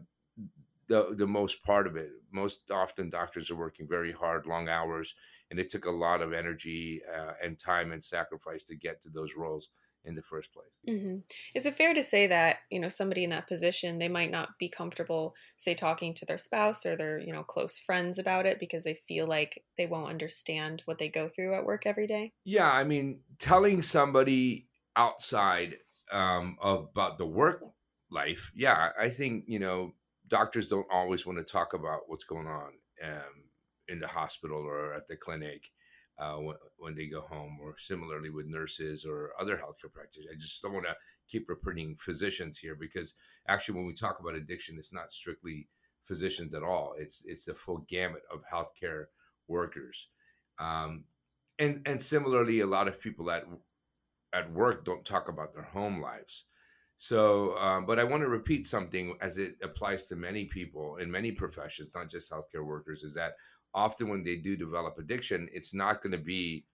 the 0.89 1.15
the 1.17 1.27
most 1.27 1.63
part 1.63 1.87
of 1.87 1.97
it. 1.97 2.11
Most 2.31 2.71
often, 2.71 3.11
doctors 3.11 3.51
are 3.51 3.57
working 3.57 3.87
very 3.89 4.13
hard, 4.13 4.47
long 4.47 4.69
hours, 4.69 5.15
and 5.51 5.59
it 5.59 5.71
took 5.71 5.87
a 5.87 5.91
lot 5.91 6.23
of 6.23 6.33
energy 6.33 7.03
uh, 7.13 7.33
and 7.43 7.59
time 7.59 7.93
and 7.93 8.03
sacrifice 8.03 8.65
to 8.65 8.77
get 8.77 9.01
to 9.03 9.11
those 9.11 9.35
roles 9.37 9.69
in 10.05 10.15
the 10.15 10.23
first 10.23 10.53
place. 10.53 10.67
Mm-hmm. 10.89 11.19
Is 11.55 11.67
it 11.67 11.75
fair 11.75 11.95
to 11.95 12.03
say 12.03 12.27
that 12.27 12.59
you 12.71 12.79
know 12.79 12.89
somebody 12.89 13.25
in 13.25 13.31
that 13.31 13.47
position 13.47 13.99
they 13.99 14.09
might 14.09 14.31
not 14.31 14.59
be 14.59 14.69
comfortable, 14.69 15.35
say, 15.57 15.75
talking 15.75 16.15
to 16.15 16.27
their 16.27 16.39
spouse 16.39 16.85
or 16.87 16.97
their 16.97 17.19
you 17.19 17.33
know 17.33 17.43
close 17.43 17.79
friends 17.79 18.19
about 18.19 18.47
it 18.47 18.61
because 18.61 18.85
they 18.85 18.95
feel 18.95 19.27
like 19.27 19.63
they 19.77 19.87
won't 19.87 20.11
understand 20.11 20.83
what 20.85 20.99
they 20.99 21.09
go 21.09 21.29
through 21.29 21.55
at 21.55 21.65
work 21.65 21.87
every 21.87 22.07
day? 22.07 22.33
Yeah, 22.45 22.71
I 22.71 22.85
mean, 22.85 23.21
telling 23.39 23.83
somebody 23.83 24.69
outside 24.97 25.77
um, 26.13 26.59
about 26.63 27.19
the 27.19 27.27
work 27.27 27.63
life, 28.11 28.53
yeah, 28.55 28.91
I 28.99 29.09
think 29.09 29.45
you 29.49 29.59
know 29.59 29.95
doctors 30.35 30.69
don't 30.69 30.91
always 30.91 31.25
want 31.25 31.39
to 31.39 31.45
talk 31.45 31.75
about 31.75 32.01
what's 32.09 32.25
going 32.25 32.49
on 32.49 32.73
um, 33.05 33.45
in 33.87 34.01
the 34.01 34.09
hospital 34.09 34.59
or 34.59 34.93
at 34.93 35.07
the 35.07 35.15
clinic 35.15 35.71
uh, 36.19 36.35
when, 36.35 36.57
when, 36.77 36.95
they 36.97 37.07
go 37.07 37.21
home, 37.21 37.57
or 37.63 37.77
similarly 37.79 38.31
with 38.31 38.47
nurses 38.47 39.07
or 39.09 39.31
other 39.41 39.57
healthcare 39.57 39.93
practitioners. 39.93 40.33
I 40.33 40.37
just 40.37 40.61
don't 40.61 40.73
want 40.73 40.87
to 40.87 40.97
keep 41.29 41.49
repeating 41.49 41.95
physicians 42.01 42.59
here 42.59 42.75
because 42.75 43.15
actually, 43.47 43.77
when 43.77 43.87
we 43.87 43.95
talk 43.95 44.19
about 44.19 44.35
addiction, 44.35 44.75
it's 44.77 44.93
not 44.93 45.13
strictly 45.13 45.69
physicians 46.03 46.53
at 46.53 46.65
all. 46.65 46.97
It's 46.99 47.25
it's 47.25 47.47
a 47.47 47.55
full 47.55 47.85
gamut 47.89 48.23
of 48.33 48.43
healthcare 48.53 49.05
workers, 49.47 50.09
um, 50.59 51.05
and 51.61 51.81
and 51.87 52.01
similarly, 52.01 52.59
a 52.59 52.67
lot 52.67 52.89
of 52.89 53.01
people 53.01 53.31
at 53.31 53.45
at 54.33 54.53
work 54.53 54.85
don't 54.85 55.05
talk 55.05 55.29
about 55.29 55.55
their 55.55 55.71
home 55.79 56.01
lives. 56.01 56.47
So, 56.97 57.57
um, 57.59 57.87
but 57.87 57.99
I 57.99 58.05
want 58.05 58.23
to 58.23 58.29
repeat 58.29 58.67
something 58.67 59.17
as 59.21 59.37
it 59.39 59.57
applies 59.63 60.07
to 60.07 60.17
many 60.17 60.47
people 60.47 60.97
in 60.97 61.11
many 61.11 61.33
professions, 61.33 61.95
not 61.95 62.09
just 62.09 62.31
healthcare 62.31 62.65
workers, 62.65 63.03
is 63.03 63.15
that 63.15 63.33
often 63.75 64.09
when 64.09 64.23
they 64.23 64.37
do 64.37 64.57
develop 64.57 64.97
addiction, 64.99 65.49
it's 65.53 65.75
not 65.75 66.03
going 66.03 66.13
to 66.13 66.19
be 66.19 66.65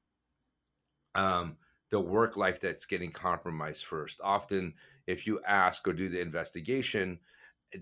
um, 1.14 1.56
the 1.90 2.00
work 2.00 2.36
life 2.36 2.60
that's 2.60 2.84
getting 2.84 3.10
compromised 3.10 3.84
first. 3.84 4.20
Often, 4.22 4.74
if 5.06 5.26
you 5.26 5.40
ask 5.46 5.86
or 5.88 5.92
do 5.92 6.08
the 6.08 6.20
investigation, 6.20 7.18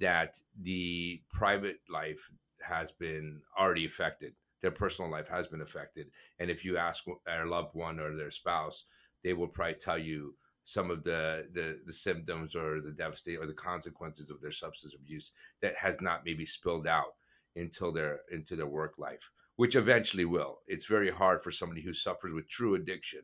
that 0.00 0.38
the 0.61 1.23
private 1.30 1.78
life 1.90 2.30
has 2.62 2.92
been 2.92 3.40
already 3.59 3.87
affected, 3.87 4.35
their 4.61 4.71
personal 4.71 5.11
life 5.11 5.28
has 5.28 5.47
been 5.47 5.61
affected. 5.61 6.09
And 6.38 6.50
if 6.50 6.64
you 6.64 6.76
ask 6.76 7.04
their 7.26 7.47
loved 7.47 7.75
one 7.75 7.99
or 7.99 8.14
their 8.14 8.30
spouse, 8.30 8.85
they 9.25 9.33
will 9.33 9.49
probably 9.49 9.75
tell 9.75 9.99
you 9.99 10.35
some 10.68 10.90
of 10.90 11.02
the, 11.02 11.46
the 11.52 11.80
the 11.84 11.92
symptoms 11.92 12.54
or 12.54 12.80
the 12.80 12.92
devastating 12.92 13.40
or 13.40 13.46
the 13.46 13.52
consequences 13.52 14.30
of 14.30 14.40
their 14.40 14.52
substance 14.52 14.94
abuse 14.94 15.32
that 15.62 15.75
has 15.76 16.00
not 16.00 16.25
maybe 16.25 16.44
spilled 16.44 16.87
out 16.87 17.14
until 17.56 17.92
their 17.92 18.20
into 18.30 18.56
their 18.56 18.66
work 18.66 18.98
life 18.98 19.30
which 19.58 19.75
eventually 19.75 20.25
will. 20.25 20.60
It's 20.68 20.87
very 20.87 21.10
hard 21.10 21.42
for 21.42 21.50
somebody 21.50 21.82
who 21.82 21.92
suffers 21.92 22.32
with 22.32 22.48
true 22.48 22.76
addiction 22.76 23.22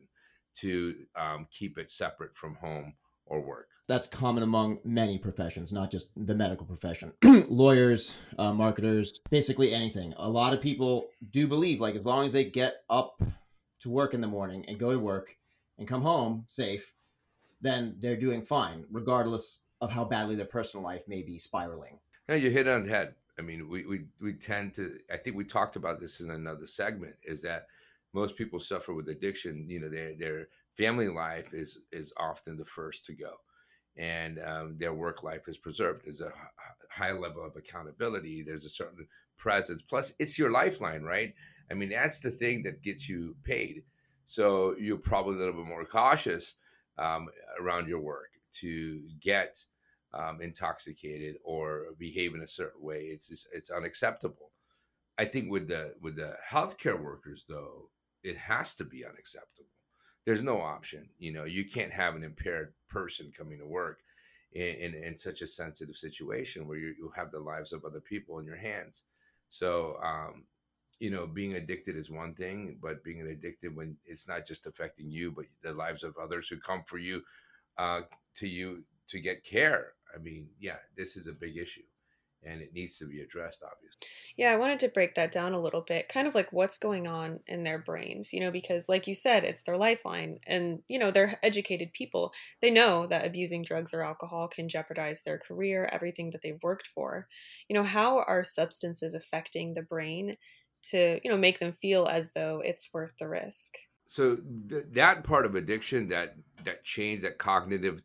to 0.55 0.93
um, 1.15 1.47
keep 1.49 1.77
it 1.77 1.89
separate 1.89 2.35
from 2.35 2.55
home 2.55 2.93
or 3.25 3.41
work. 3.41 3.69
That's 3.87 4.05
common 4.05 4.43
among 4.43 4.79
many 4.83 5.17
professions, 5.17 5.71
not 5.71 5.91
just 5.91 6.09
the 6.17 6.35
medical 6.35 6.65
profession. 6.65 7.13
Lawyers, 7.47 8.17
uh, 8.37 8.51
marketers, 8.51 9.21
basically 9.29 9.73
anything. 9.73 10.13
A 10.17 10.29
lot 10.29 10.53
of 10.53 10.59
people 10.59 11.07
do 11.31 11.47
believe, 11.47 11.79
like, 11.79 11.95
as 11.95 12.05
long 12.05 12.25
as 12.25 12.33
they 12.33 12.43
get 12.43 12.83
up 12.89 13.21
to 13.79 13.89
work 13.89 14.13
in 14.13 14.19
the 14.19 14.27
morning 14.27 14.65
and 14.67 14.77
go 14.77 14.91
to 14.91 14.99
work 14.99 15.37
and 15.77 15.87
come 15.87 16.01
home 16.01 16.43
safe, 16.47 16.91
then 17.61 17.95
they're 17.99 18.15
doing 18.15 18.43
fine, 18.43 18.85
regardless 18.91 19.59
of 19.81 19.91
how 19.91 20.05
badly 20.05 20.35
their 20.35 20.45
personal 20.45 20.83
life 20.83 21.03
may 21.07 21.21
be 21.21 21.37
spiraling. 21.37 21.99
Yeah, 22.29 22.35
you 22.35 22.49
hit 22.49 22.67
on 22.67 22.83
the 22.83 22.89
head. 22.89 23.15
I 23.37 23.41
mean, 23.41 23.69
we, 23.69 23.85
we, 23.85 24.05
we 24.21 24.33
tend 24.33 24.73
to, 24.75 24.97
I 25.11 25.17
think 25.17 25.35
we 25.35 25.43
talked 25.43 25.75
about 25.75 25.99
this 25.99 26.21
in 26.21 26.29
another 26.29 26.67
segment, 26.67 27.15
is 27.23 27.41
that 27.41 27.67
most 28.13 28.37
people 28.37 28.59
suffer 28.59 28.93
with 28.93 29.09
addiction. 29.09 29.69
You 29.69 29.81
know, 29.81 29.89
their, 29.89 30.15
their 30.17 30.47
family 30.73 31.09
life 31.09 31.53
is, 31.53 31.79
is 31.91 32.13
often 32.17 32.57
the 32.57 32.65
first 32.65 33.05
to 33.05 33.13
go 33.13 33.33
and 33.97 34.39
um, 34.39 34.77
their 34.77 34.93
work 34.93 35.23
life 35.23 35.47
is 35.47 35.57
preserved. 35.57 36.05
There's 36.05 36.21
a 36.21 36.31
high 36.89 37.11
level 37.11 37.45
of 37.45 37.55
accountability. 37.55 38.43
There's 38.43 38.65
a 38.65 38.69
certain 38.69 39.07
presence. 39.37 39.81
Plus, 39.81 40.13
it's 40.19 40.37
your 40.37 40.51
lifeline, 40.51 41.03
right? 41.03 41.33
I 41.71 41.73
mean, 41.73 41.89
that's 41.89 42.19
the 42.19 42.31
thing 42.31 42.63
that 42.63 42.83
gets 42.83 43.07
you 43.07 43.35
paid. 43.43 43.83
So 44.25 44.75
you're 44.77 44.97
probably 44.97 45.35
a 45.35 45.39
little 45.39 45.53
bit 45.53 45.65
more 45.65 45.85
cautious 45.85 46.55
um, 46.97 47.27
around 47.59 47.87
your 47.87 47.99
work 47.99 48.29
to 48.59 49.01
get 49.21 49.57
um, 50.13 50.41
intoxicated 50.41 51.35
or 51.43 51.87
behave 51.99 52.33
in 52.35 52.41
a 52.41 52.47
certain 52.47 52.81
way. 52.81 53.03
It's 53.03 53.27
just, 53.27 53.47
it's 53.53 53.69
unacceptable. 53.69 54.51
I 55.17 55.25
think 55.25 55.49
with 55.49 55.67
the 55.67 55.93
with 56.01 56.17
the 56.17 56.35
healthcare 56.49 57.01
workers 57.01 57.45
though, 57.47 57.89
it 58.23 58.37
has 58.37 58.75
to 58.75 58.83
be 58.83 59.05
unacceptable. 59.05 59.69
There's 60.25 60.41
no 60.41 60.59
option. 60.61 61.09
You 61.19 61.33
know, 61.33 61.45
you 61.45 61.65
can't 61.65 61.93
have 61.93 62.15
an 62.15 62.23
impaired 62.23 62.73
person 62.89 63.31
coming 63.37 63.59
to 63.59 63.67
work 63.67 63.99
in, 64.53 64.75
in, 64.75 64.93
in 64.95 65.15
such 65.15 65.41
a 65.41 65.47
sensitive 65.47 65.95
situation 65.95 66.67
where 66.67 66.77
you, 66.77 66.95
you 66.97 67.11
have 67.15 67.31
the 67.31 67.39
lives 67.39 67.71
of 67.71 67.85
other 67.85 67.99
people 68.01 68.39
in 68.39 68.45
your 68.45 68.57
hands. 68.57 69.03
So, 69.49 69.97
um, 70.03 70.45
you 70.99 71.09
know, 71.09 71.27
being 71.27 71.55
addicted 71.55 71.95
is 71.95 72.09
one 72.09 72.33
thing, 72.33 72.77
but 72.81 73.03
being 73.03 73.21
addicted 73.21 73.75
when 73.75 73.97
it's 74.05 74.27
not 74.27 74.45
just 74.45 74.65
affecting 74.65 75.11
you, 75.11 75.31
but 75.31 75.45
the 75.61 75.73
lives 75.73 76.03
of 76.03 76.15
others 76.17 76.47
who 76.47 76.57
come 76.57 76.83
for 76.85 76.97
you, 76.97 77.21
uh, 77.77 78.01
to 78.35 78.47
you 78.47 78.83
to 79.07 79.19
get 79.19 79.43
care. 79.43 79.93
I 80.13 80.19
mean, 80.19 80.47
yeah, 80.59 80.77
this 80.95 81.17
is 81.17 81.27
a 81.27 81.33
big 81.33 81.57
issue 81.57 81.83
and 82.45 82.61
it 82.61 82.73
needs 82.73 82.97
to 82.97 83.05
be 83.05 83.21
addressed 83.21 83.63
obviously. 83.63 84.07
Yeah 84.37 84.51
i 84.51 84.55
wanted 84.55 84.79
to 84.79 84.89
break 84.89 85.15
that 85.15 85.31
down 85.31 85.53
a 85.53 85.61
little 85.61 85.81
bit 85.81 86.07
kind 86.07 86.27
of 86.27 86.35
like 86.35 86.53
what's 86.53 86.77
going 86.77 87.07
on 87.07 87.39
in 87.47 87.63
their 87.63 87.79
brains 87.79 88.33
you 88.33 88.39
know 88.39 88.51
because 88.51 88.87
like 88.87 89.07
you 89.07 89.15
said 89.15 89.43
it's 89.43 89.63
their 89.63 89.77
lifeline 89.77 90.39
and 90.45 90.81
you 90.87 90.99
know 90.99 91.11
they're 91.11 91.39
educated 91.43 91.93
people. 91.93 92.33
They 92.61 92.71
know 92.71 93.07
that 93.07 93.25
abusing 93.25 93.63
drugs 93.63 93.93
or 93.93 94.03
alcohol 94.03 94.47
can 94.47 94.69
jeopardize 94.69 95.23
their 95.23 95.37
career 95.37 95.89
everything 95.91 96.31
that 96.31 96.41
they've 96.41 96.61
worked 96.61 96.87
for. 96.87 97.27
You 97.67 97.75
know 97.75 97.83
how 97.83 98.19
are 98.19 98.43
substances 98.43 99.13
affecting 99.13 99.73
the 99.73 99.81
brain 99.81 100.35
to 100.85 101.19
you 101.23 101.29
know 101.29 101.37
make 101.37 101.59
them 101.59 101.71
feel 101.71 102.07
as 102.07 102.31
though 102.31 102.61
it's 102.63 102.93
worth 102.93 103.17
the 103.17 103.27
risk 103.27 103.77
so 104.07 104.37
th- 104.69 104.85
that 104.91 105.23
part 105.23 105.45
of 105.45 105.55
addiction 105.55 106.09
that 106.09 106.35
that 106.63 106.83
change 106.83 107.23
that 107.23 107.37
cognitive 107.37 108.01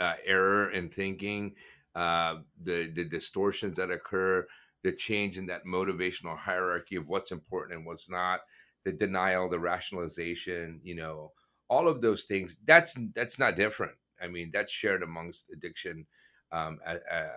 uh, 0.00 0.14
error 0.24 0.70
in 0.70 0.88
thinking 0.88 1.54
uh, 1.94 2.36
the 2.62 2.86
the 2.92 3.04
distortions 3.04 3.76
that 3.76 3.90
occur, 3.90 4.46
the 4.84 4.92
change 4.92 5.36
in 5.38 5.46
that 5.46 5.64
motivational 5.64 6.36
hierarchy 6.36 6.96
of 6.96 7.08
what's 7.08 7.32
important 7.32 7.76
and 7.76 7.86
what's 7.86 8.08
not, 8.08 8.40
the 8.84 8.92
denial, 8.92 9.48
the 9.48 9.58
rationalization, 9.58 10.80
you 10.84 10.94
know, 10.94 11.32
all 11.68 11.88
of 11.88 12.00
those 12.00 12.24
things. 12.24 12.58
That's 12.64 12.96
that's 13.14 13.38
not 13.38 13.56
different. 13.56 13.94
I 14.22 14.28
mean, 14.28 14.50
that's 14.52 14.70
shared 14.70 15.02
amongst 15.02 15.50
addiction, 15.50 16.06
um, 16.52 16.78
uh, 16.86 17.28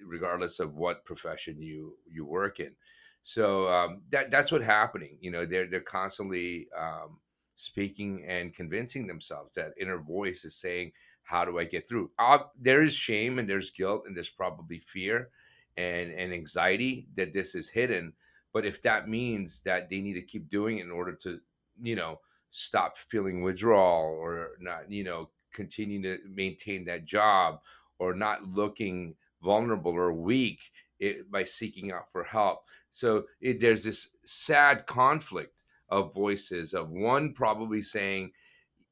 regardless 0.00 0.60
of 0.60 0.74
what 0.74 1.04
profession 1.04 1.60
you 1.60 1.96
you 2.08 2.24
work 2.24 2.60
in. 2.60 2.76
So 3.22 3.72
um, 3.72 4.02
that 4.10 4.30
that's 4.30 4.50
what's 4.50 4.64
happening. 4.64 5.18
You 5.20 5.30
know, 5.30 5.46
they're 5.46 5.66
they're 5.66 5.80
constantly 5.80 6.68
um, 6.76 7.18
speaking 7.56 8.24
and 8.26 8.54
convincing 8.54 9.06
themselves. 9.06 9.54
That 9.54 9.74
inner 9.78 9.98
voice 9.98 10.44
is 10.44 10.54
saying, 10.54 10.92
how 11.22 11.44
do 11.44 11.58
I 11.58 11.64
get 11.64 11.86
through? 11.86 12.10
There 12.58 12.82
is 12.82 12.94
shame 12.94 13.38
and 13.38 13.48
there's 13.48 13.70
guilt 13.70 14.04
and 14.06 14.16
there's 14.16 14.30
probably 14.30 14.78
fear 14.78 15.28
and, 15.76 16.10
and 16.12 16.32
anxiety 16.32 17.06
that 17.16 17.32
this 17.32 17.54
is 17.54 17.68
hidden. 17.68 18.14
But 18.52 18.66
if 18.66 18.82
that 18.82 19.08
means 19.08 19.62
that 19.62 19.90
they 19.90 20.00
need 20.00 20.14
to 20.14 20.22
keep 20.22 20.48
doing 20.48 20.78
it 20.78 20.86
in 20.86 20.90
order 20.90 21.12
to, 21.22 21.38
you 21.80 21.94
know, 21.94 22.20
stop 22.50 22.96
feeling 22.96 23.42
withdrawal 23.42 24.06
or 24.06 24.52
not, 24.58 24.90
you 24.90 25.04
know, 25.04 25.30
continue 25.52 26.02
to 26.02 26.18
maintain 26.28 26.84
that 26.86 27.04
job 27.04 27.60
or 27.98 28.14
not 28.14 28.42
looking 28.44 29.14
vulnerable 29.42 29.92
or 29.92 30.12
weak 30.12 30.60
it, 30.98 31.30
by 31.30 31.44
seeking 31.44 31.92
out 31.92 32.10
for 32.10 32.24
help. 32.24 32.64
So 32.90 33.24
it, 33.40 33.60
there's 33.60 33.84
this 33.84 34.10
sad 34.24 34.86
conflict 34.86 35.62
of 35.88 36.14
voices 36.14 36.74
of 36.74 36.90
one 36.90 37.32
probably 37.32 37.82
saying, 37.82 38.32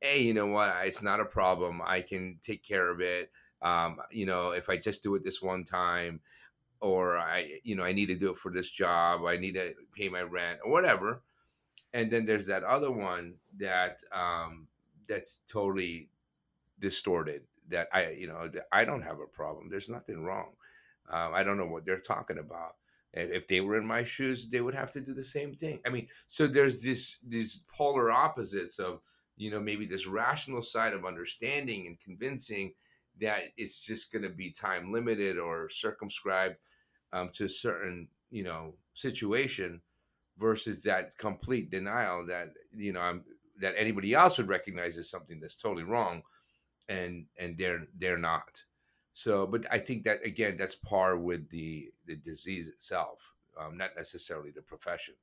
hey, 0.00 0.22
you 0.22 0.34
know 0.34 0.46
what? 0.46 0.74
It's 0.84 1.02
not 1.02 1.20
a 1.20 1.24
problem. 1.24 1.80
I 1.84 2.02
can 2.02 2.38
take 2.42 2.64
care 2.64 2.90
of 2.90 3.00
it. 3.00 3.30
Um, 3.60 3.98
you 4.10 4.26
know, 4.26 4.50
if 4.50 4.70
I 4.70 4.76
just 4.76 5.02
do 5.02 5.14
it 5.16 5.24
this 5.24 5.42
one 5.42 5.64
time, 5.64 6.20
or 6.80 7.18
I, 7.18 7.60
you 7.64 7.74
know, 7.74 7.82
I 7.82 7.92
need 7.92 8.06
to 8.06 8.14
do 8.14 8.30
it 8.30 8.36
for 8.36 8.52
this 8.52 8.70
job, 8.70 9.24
I 9.24 9.36
need 9.36 9.54
to 9.54 9.74
pay 9.96 10.08
my 10.08 10.22
rent 10.22 10.60
or 10.64 10.70
whatever. 10.70 11.22
And 11.92 12.10
then 12.10 12.24
there's 12.24 12.46
that 12.46 12.62
other 12.62 12.92
one 12.92 13.34
that 13.58 14.00
um, 14.12 14.68
that's 15.08 15.40
totally 15.48 16.08
distorted. 16.78 17.42
That 17.70 17.88
I, 17.92 18.10
you 18.10 18.28
know, 18.28 18.50
I 18.72 18.84
don't 18.84 19.02
have 19.02 19.18
a 19.20 19.26
problem. 19.26 19.68
There's 19.68 19.88
nothing 19.88 20.22
wrong. 20.22 20.52
Um, 21.10 21.34
I 21.34 21.42
don't 21.42 21.58
know 21.58 21.66
what 21.66 21.84
they're 21.84 21.98
talking 21.98 22.38
about. 22.38 22.76
If 23.12 23.48
they 23.48 23.60
were 23.60 23.78
in 23.78 23.86
my 23.86 24.04
shoes, 24.04 24.48
they 24.48 24.60
would 24.60 24.74
have 24.74 24.92
to 24.92 25.00
do 25.00 25.14
the 25.14 25.24
same 25.24 25.54
thing. 25.54 25.80
I 25.86 25.88
mean, 25.88 26.08
so 26.26 26.46
there's 26.46 26.82
this 26.82 27.18
these 27.26 27.64
polar 27.72 28.10
opposites 28.10 28.78
of 28.78 29.00
you 29.36 29.50
know 29.50 29.60
maybe 29.60 29.86
this 29.86 30.06
rational 30.06 30.62
side 30.62 30.92
of 30.92 31.06
understanding 31.06 31.86
and 31.86 31.98
convincing 31.98 32.74
that 33.20 33.44
it's 33.56 33.80
just 33.80 34.12
going 34.12 34.22
to 34.22 34.30
be 34.30 34.50
time 34.50 34.92
limited 34.92 35.38
or 35.38 35.68
circumscribed 35.68 36.56
um, 37.12 37.30
to 37.32 37.44
a 37.44 37.48
certain 37.48 38.08
you 38.30 38.44
know 38.44 38.74
situation 38.94 39.80
versus 40.38 40.82
that 40.82 41.16
complete 41.18 41.70
denial 41.70 42.26
that 42.26 42.50
you 42.76 42.92
know 42.92 43.00
I'm, 43.00 43.24
that 43.60 43.74
anybody 43.76 44.14
else 44.14 44.38
would 44.38 44.48
recognize 44.48 44.98
as 44.98 45.10
something 45.10 45.40
that's 45.40 45.56
totally 45.56 45.84
wrong 45.84 46.22
and 46.88 47.26
and 47.38 47.56
they're 47.56 47.86
they're 47.98 48.18
not 48.18 48.62
so 49.18 49.46
but 49.46 49.64
i 49.72 49.78
think 49.78 50.04
that 50.04 50.18
again 50.24 50.56
that's 50.56 50.76
par 50.76 51.16
with 51.16 51.48
the 51.50 51.90
the 52.06 52.16
disease 52.16 52.68
itself 52.68 53.34
um, 53.60 53.76
not 53.76 53.90
necessarily 53.96 54.50
the 54.50 54.62
profession 54.62 55.14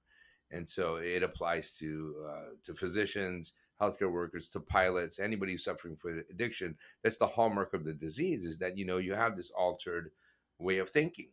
and 0.51 0.67
so 0.67 0.97
it 0.97 1.23
applies 1.23 1.77
to 1.77 2.15
uh, 2.29 2.49
to 2.63 2.73
physicians 2.73 3.53
healthcare 3.81 4.11
workers 4.11 4.49
to 4.49 4.59
pilots, 4.59 5.19
anybody 5.19 5.57
suffering 5.57 5.95
from 5.95 6.23
addiction. 6.29 6.77
That's 7.03 7.17
the 7.17 7.27
hallmark 7.27 7.73
of 7.73 7.83
the 7.83 7.93
disease 7.93 8.45
is 8.45 8.59
that, 8.59 8.77
you 8.77 8.85
know, 8.85 8.97
you 8.97 9.13
have 9.13 9.35
this 9.35 9.51
altered 9.51 10.11
way 10.59 10.77
of 10.77 10.89
thinking. 10.89 11.29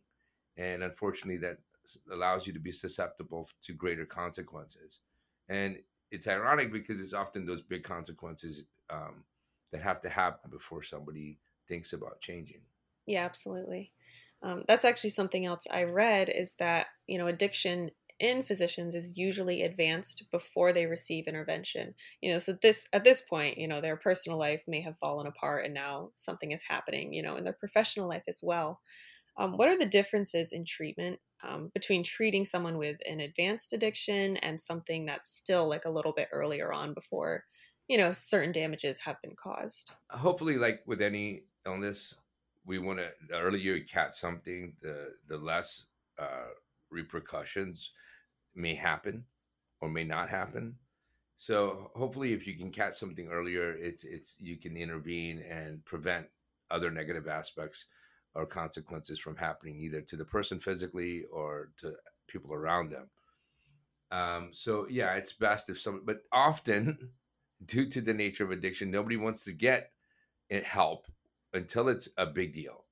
And 0.57 0.83
unfortunately, 0.83 1.37
that 1.37 1.59
allows 2.11 2.45
you 2.45 2.53
to 2.53 2.59
be 2.59 2.71
susceptible 2.71 3.49
to 3.61 3.73
greater 3.73 4.05
consequences. 4.05 4.99
And 5.49 5.77
it's 6.11 6.27
ironic 6.27 6.71
because 6.71 6.99
it's 6.99 7.13
often 7.13 7.45
those 7.45 7.61
big 7.61 7.83
consequences 7.83 8.65
um, 8.89 9.23
that 9.71 9.81
have 9.81 10.01
to 10.01 10.09
happen 10.09 10.51
before 10.51 10.83
somebody 10.83 11.37
thinks 11.67 11.93
about 11.93 12.21
changing. 12.21 12.61
Yeah, 13.05 13.25
absolutely. 13.25 13.91
Um, 14.41 14.63
that's 14.67 14.85
actually 14.85 15.11
something 15.11 15.45
else 15.45 15.67
I 15.71 15.83
read 15.83 16.29
is 16.29 16.55
that, 16.55 16.87
you 17.07 17.17
know, 17.17 17.27
addiction 17.27 17.91
in 18.19 18.43
physicians 18.43 18.95
is 18.95 19.17
usually 19.17 19.63
advanced 19.63 20.29
before 20.31 20.71
they 20.71 20.85
receive 20.85 21.27
intervention. 21.27 21.95
You 22.21 22.33
know, 22.33 22.39
so 22.39 22.53
this 22.53 22.87
at 22.93 23.03
this 23.03 23.21
point, 23.21 23.57
you 23.57 23.67
know, 23.67 23.81
their 23.81 23.97
personal 23.97 24.37
life 24.37 24.63
may 24.67 24.81
have 24.81 24.97
fallen 24.97 25.27
apart 25.27 25.65
and 25.65 25.73
now 25.73 26.11
something 26.15 26.51
is 26.51 26.63
happening, 26.63 27.13
you 27.13 27.21
know, 27.21 27.35
in 27.35 27.43
their 27.43 27.53
professional 27.53 28.07
life 28.07 28.23
as 28.27 28.39
well. 28.43 28.81
Um, 29.37 29.57
what 29.57 29.69
are 29.69 29.77
the 29.77 29.85
differences 29.85 30.51
in 30.51 30.65
treatment 30.65 31.19
um, 31.43 31.71
between 31.73 32.03
treating 32.03 32.45
someone 32.45 32.77
with 32.77 32.97
an 33.09 33.19
advanced 33.19 33.73
addiction 33.73 34.37
and 34.37 34.61
something 34.61 35.05
that's 35.05 35.29
still 35.29 35.67
like 35.69 35.85
a 35.85 35.91
little 35.91 36.13
bit 36.13 36.29
earlier 36.31 36.73
on 36.73 36.93
before, 36.93 37.45
you 37.87 37.97
know, 37.97 38.11
certain 38.11 38.51
damages 38.51 39.01
have 39.01 39.21
been 39.21 39.35
caused? 39.35 39.93
Hopefully, 40.11 40.57
like 40.57 40.83
with 40.85 41.01
any 41.01 41.45
illness, 41.65 42.15
we 42.65 42.79
want 42.79 42.99
to 42.99 43.09
the 43.27 43.39
earlier 43.39 43.75
you 43.75 43.85
catch 43.85 44.13
something, 44.13 44.73
the 44.81 45.13
the 45.27 45.37
less 45.37 45.85
uh, 46.19 46.51
repercussions 46.89 47.91
may 48.55 48.75
happen 48.75 49.25
or 49.81 49.89
may 49.89 50.03
not 50.03 50.29
happen. 50.29 50.75
So 51.35 51.91
hopefully, 51.95 52.33
if 52.33 52.47
you 52.47 52.55
can 52.55 52.71
catch 52.71 52.93
something 52.93 53.27
earlier, 53.29 53.73
it's 53.73 54.03
it's 54.03 54.37
you 54.39 54.57
can 54.57 54.77
intervene 54.77 55.39
and 55.39 55.83
prevent 55.85 56.27
other 56.71 56.89
negative 56.91 57.27
aspects 57.27 57.85
or 58.35 58.45
consequences 58.45 59.19
from 59.19 59.35
happening 59.35 59.79
either 59.79 60.01
to 60.01 60.15
the 60.15 60.25
person 60.25 60.59
physically 60.59 61.25
or 61.31 61.69
to 61.77 61.93
people 62.27 62.53
around 62.53 62.91
them. 62.91 63.09
Um, 64.11 64.49
so 64.51 64.87
yeah, 64.89 65.13
it's 65.15 65.33
best 65.33 65.69
if 65.69 65.79
some, 65.79 66.03
but 66.05 66.21
often, 66.31 67.09
due 67.65 67.87
to 67.89 68.01
the 68.01 68.13
nature 68.13 68.43
of 68.43 68.51
addiction, 68.51 68.91
nobody 68.91 69.17
wants 69.17 69.43
to 69.45 69.53
get 69.53 69.91
help 70.65 71.07
until 71.53 71.89
it's 71.89 72.09
a 72.17 72.25
big 72.25 72.53
deal. 72.53 72.85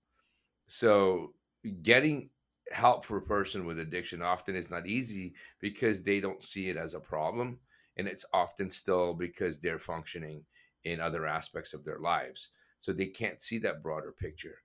So 0.68 1.34
getting 1.82 2.30
help 2.72 3.04
for 3.04 3.18
a 3.18 3.22
person 3.22 3.66
with 3.66 3.80
addiction 3.80 4.22
often 4.22 4.56
is 4.56 4.72
not 4.72 4.88
easy 4.88 5.34
because 5.60 6.04
they 6.04 6.20
don't 6.20 6.42
see 6.44 6.70
it 6.70 6.78
as 6.78 6.94
a 6.94 7.00
problem, 7.00 7.60
and 7.98 8.08
it's 8.08 8.26
often 8.34 8.70
still 8.70 9.14
because 9.14 9.60
they're 9.60 9.80
functioning 9.80 10.46
in 10.84 11.00
other 11.00 11.28
aspects 11.28 11.74
of 11.74 11.84
their 11.84 12.00
lives, 12.00 12.50
so 12.80 12.92
they 12.92 13.08
can't 13.08 13.42
see 13.42 13.60
that 13.60 13.84
broader 13.84 14.14
picture. 14.18 14.58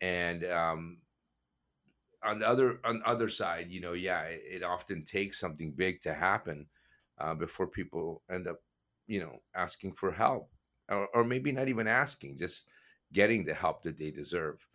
And 0.00 0.44
um, 0.44 0.98
on 2.24 2.38
the 2.38 2.48
other 2.48 2.80
on 2.84 3.00
the 3.00 3.08
other 3.08 3.28
side, 3.28 3.70
you 3.70 3.80
know, 3.80 3.92
yeah, 3.92 4.22
it, 4.22 4.42
it 4.46 4.62
often 4.62 5.04
takes 5.04 5.38
something 5.38 5.72
big 5.72 6.00
to 6.02 6.14
happen 6.14 6.66
uh, 7.18 7.34
before 7.34 7.66
people 7.66 8.22
end 8.30 8.46
up, 8.46 8.58
you 9.06 9.20
know, 9.20 9.36
asking 9.54 9.92
for 9.92 10.10
help, 10.12 10.50
or, 10.88 11.08
or, 11.14 11.24
maybe 11.24 11.52
not 11.52 11.68
even 11.68 11.86
asking, 11.86 12.36
just 12.38 12.68
getting 13.12 13.44
the 13.44 13.54
help 13.54 13.82
that 13.82 13.98
they 13.98 14.10
deserve. 14.10 14.66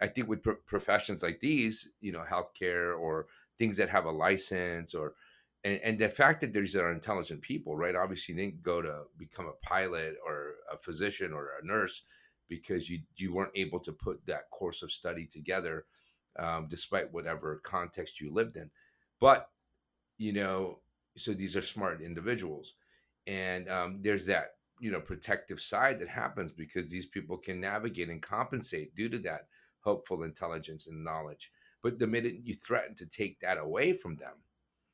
I 0.00 0.08
think 0.08 0.28
with 0.28 0.42
pro- 0.42 0.56
professions 0.66 1.22
like 1.22 1.40
these, 1.40 1.90
you 2.00 2.12
know, 2.12 2.24
healthcare 2.28 2.98
or 2.98 3.26
things 3.58 3.76
that 3.76 3.88
have 3.90 4.04
a 4.04 4.10
license, 4.10 4.94
or 4.94 5.14
and, 5.64 5.80
and 5.84 5.98
the 5.98 6.08
fact 6.08 6.40
that 6.40 6.52
these 6.52 6.74
are 6.74 6.90
intelligent 6.90 7.42
people, 7.42 7.76
right? 7.76 7.94
Obviously, 7.94 8.34
you 8.34 8.40
didn't 8.40 8.62
go 8.62 8.82
to 8.82 9.02
become 9.16 9.46
a 9.46 9.66
pilot 9.66 10.16
or 10.26 10.54
a 10.72 10.76
physician 10.76 11.32
or 11.32 11.50
a 11.62 11.66
nurse 11.66 12.02
because 12.48 12.90
you 12.90 13.00
you 13.16 13.32
weren't 13.32 13.56
able 13.56 13.80
to 13.80 13.92
put 13.92 14.26
that 14.26 14.50
course 14.50 14.82
of 14.82 14.90
study 14.90 15.26
together 15.26 15.84
um, 16.38 16.66
despite 16.68 17.12
whatever 17.12 17.60
context 17.62 18.20
you 18.20 18.32
lived 18.32 18.56
in. 18.56 18.70
But, 19.20 19.50
you 20.18 20.32
know, 20.32 20.80
so 21.16 21.32
these 21.32 21.56
are 21.56 21.62
smart 21.62 22.02
individuals. 22.02 22.74
And 23.26 23.68
um, 23.68 24.00
there's 24.02 24.26
that, 24.26 24.54
you 24.82 24.90
know, 24.90 25.00
protective 25.00 25.60
side 25.60 26.00
that 26.00 26.08
happens 26.08 26.50
because 26.50 26.90
these 26.90 27.06
people 27.06 27.38
can 27.38 27.60
navigate 27.60 28.08
and 28.08 28.20
compensate 28.20 28.96
due 28.96 29.08
to 29.08 29.18
that 29.20 29.46
hopeful 29.78 30.24
intelligence 30.24 30.88
and 30.88 31.04
knowledge. 31.04 31.52
But 31.84 32.00
the 32.00 32.08
minute 32.08 32.40
you 32.42 32.54
threaten 32.54 32.96
to 32.96 33.06
take 33.06 33.38
that 33.40 33.58
away 33.58 33.92
from 33.92 34.16
them, 34.16 34.34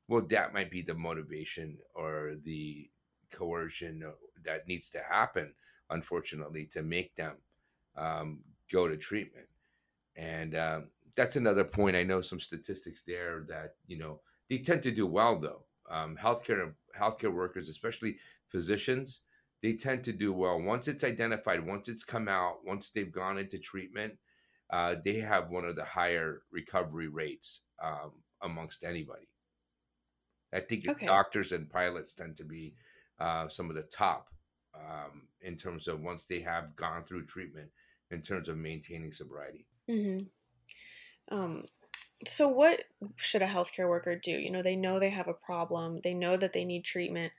well, 0.06 0.20
that 0.28 0.52
might 0.52 0.70
be 0.70 0.82
the 0.82 0.92
motivation 0.92 1.78
or 1.94 2.34
the 2.44 2.90
coercion 3.32 4.04
that 4.44 4.68
needs 4.68 4.90
to 4.90 5.00
happen, 5.00 5.54
unfortunately, 5.88 6.66
to 6.66 6.82
make 6.82 7.16
them 7.16 7.36
um, 7.96 8.40
go 8.70 8.88
to 8.88 8.96
treatment. 8.98 9.46
And 10.16 10.54
um, 10.54 10.84
that's 11.16 11.36
another 11.36 11.64
point. 11.64 11.96
I 11.96 12.02
know 12.02 12.20
some 12.20 12.40
statistics 12.40 13.04
there 13.04 13.46
that 13.48 13.76
you 13.86 13.96
know 13.96 14.20
they 14.50 14.58
tend 14.58 14.82
to 14.82 14.90
do 14.90 15.06
well 15.06 15.38
though. 15.38 15.62
Um, 15.90 16.18
healthcare 16.22 16.74
healthcare 16.98 17.32
workers, 17.32 17.70
especially 17.70 18.18
physicians, 18.48 19.20
they 19.62 19.72
tend 19.72 20.04
to 20.04 20.12
do 20.12 20.32
well 20.32 20.60
once 20.60 20.88
it's 20.88 21.04
identified, 21.04 21.66
once 21.66 21.88
it's 21.88 22.04
come 22.04 22.28
out, 22.28 22.58
once 22.64 22.90
they've 22.90 23.12
gone 23.12 23.38
into 23.38 23.58
treatment. 23.58 24.14
Uh, 24.70 24.96
they 25.02 25.16
have 25.16 25.50
one 25.50 25.64
of 25.64 25.76
the 25.76 25.84
higher 25.84 26.42
recovery 26.52 27.08
rates 27.08 27.62
um, 27.82 28.12
amongst 28.42 28.84
anybody. 28.84 29.28
I 30.52 30.60
think 30.60 30.88
okay. 30.88 31.06
doctors 31.06 31.52
and 31.52 31.68
pilots 31.68 32.12
tend 32.12 32.36
to 32.36 32.44
be 32.44 32.74
uh, 33.18 33.48
some 33.48 33.70
of 33.70 33.76
the 33.76 33.82
top 33.82 34.28
um, 34.74 35.28
in 35.40 35.56
terms 35.56 35.88
of 35.88 36.00
once 36.00 36.26
they 36.26 36.40
have 36.40 36.74
gone 36.74 37.02
through 37.02 37.26
treatment 37.26 37.70
in 38.10 38.22
terms 38.22 38.48
of 38.48 38.56
maintaining 38.56 39.12
sobriety. 39.12 39.66
Mm-hmm. 39.90 41.36
Um, 41.36 41.64
so, 42.26 42.48
what 42.48 42.84
should 43.16 43.42
a 43.42 43.46
healthcare 43.46 43.88
worker 43.88 44.16
do? 44.16 44.32
You 44.32 44.50
know, 44.50 44.62
they 44.62 44.76
know 44.76 44.98
they 44.98 45.10
have 45.10 45.28
a 45.28 45.34
problem, 45.34 46.00
they 46.02 46.14
know 46.14 46.36
that 46.36 46.52
they 46.52 46.64
need 46.64 46.84
treatment, 46.84 47.32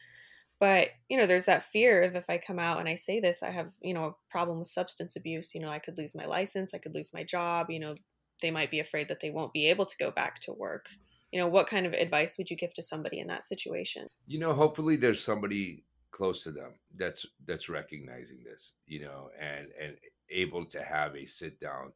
but, 0.60 0.90
you 1.08 1.18
know, 1.18 1.26
there's 1.26 1.46
that 1.46 1.64
fear 1.64 2.02
of 2.04 2.16
if 2.16 2.30
I 2.30 2.38
come 2.38 2.60
out 2.60 2.80
and 2.80 2.90
I 2.90 2.96
say 2.96 3.20
this, 3.20 3.42
I 3.42 3.52
have, 3.52 3.72
you 3.82 3.94
know, 3.94 4.06
a 4.06 4.16
problem 4.30 4.60
with 4.60 4.68
substance 4.68 5.16
abuse, 5.16 5.56
you 5.56 5.62
know, 5.62 5.70
I 5.70 5.80
could 5.80 5.98
lose 5.98 6.16
my 6.16 6.26
license, 6.26 6.74
I 6.74 6.80
could 6.80 6.94
lose 6.94 7.14
my 7.14 7.24
job, 7.24 7.68
you 7.70 7.80
know, 7.80 7.96
they 8.42 8.52
might 8.52 8.72
be 8.72 8.80
afraid 8.80 9.08
that 9.08 9.20
they 9.22 9.30
won't 9.30 9.54
be 9.54 9.68
able 9.68 9.86
to 9.86 9.98
go 9.98 10.12
back 10.12 10.40
to 10.42 10.54
work. 10.54 10.90
You 11.32 11.40
know, 11.40 11.48
what 11.48 11.68
kind 11.68 11.86
of 11.86 11.94
advice 11.94 12.38
would 12.38 12.50
you 12.50 12.58
give 12.58 12.74
to 12.74 12.84
somebody 12.84 13.20
in 13.20 13.28
that 13.28 13.46
situation? 13.46 14.08
You 14.26 14.40
know, 14.40 14.54
hopefully 14.54 14.96
there's 14.96 15.24
somebody 15.24 15.84
close 16.12 16.44
to 16.44 16.52
them 16.52 16.74
that's 16.96 17.26
that's 17.46 17.70
recognizing 17.70 18.44
this, 18.44 18.74
you 18.88 19.02
know, 19.02 19.30
and 19.40 19.68
and 19.80 19.96
able 20.30 20.66
to 20.66 20.82
have 20.82 21.16
a 21.16 21.26
sit 21.26 21.60
down 21.60 21.94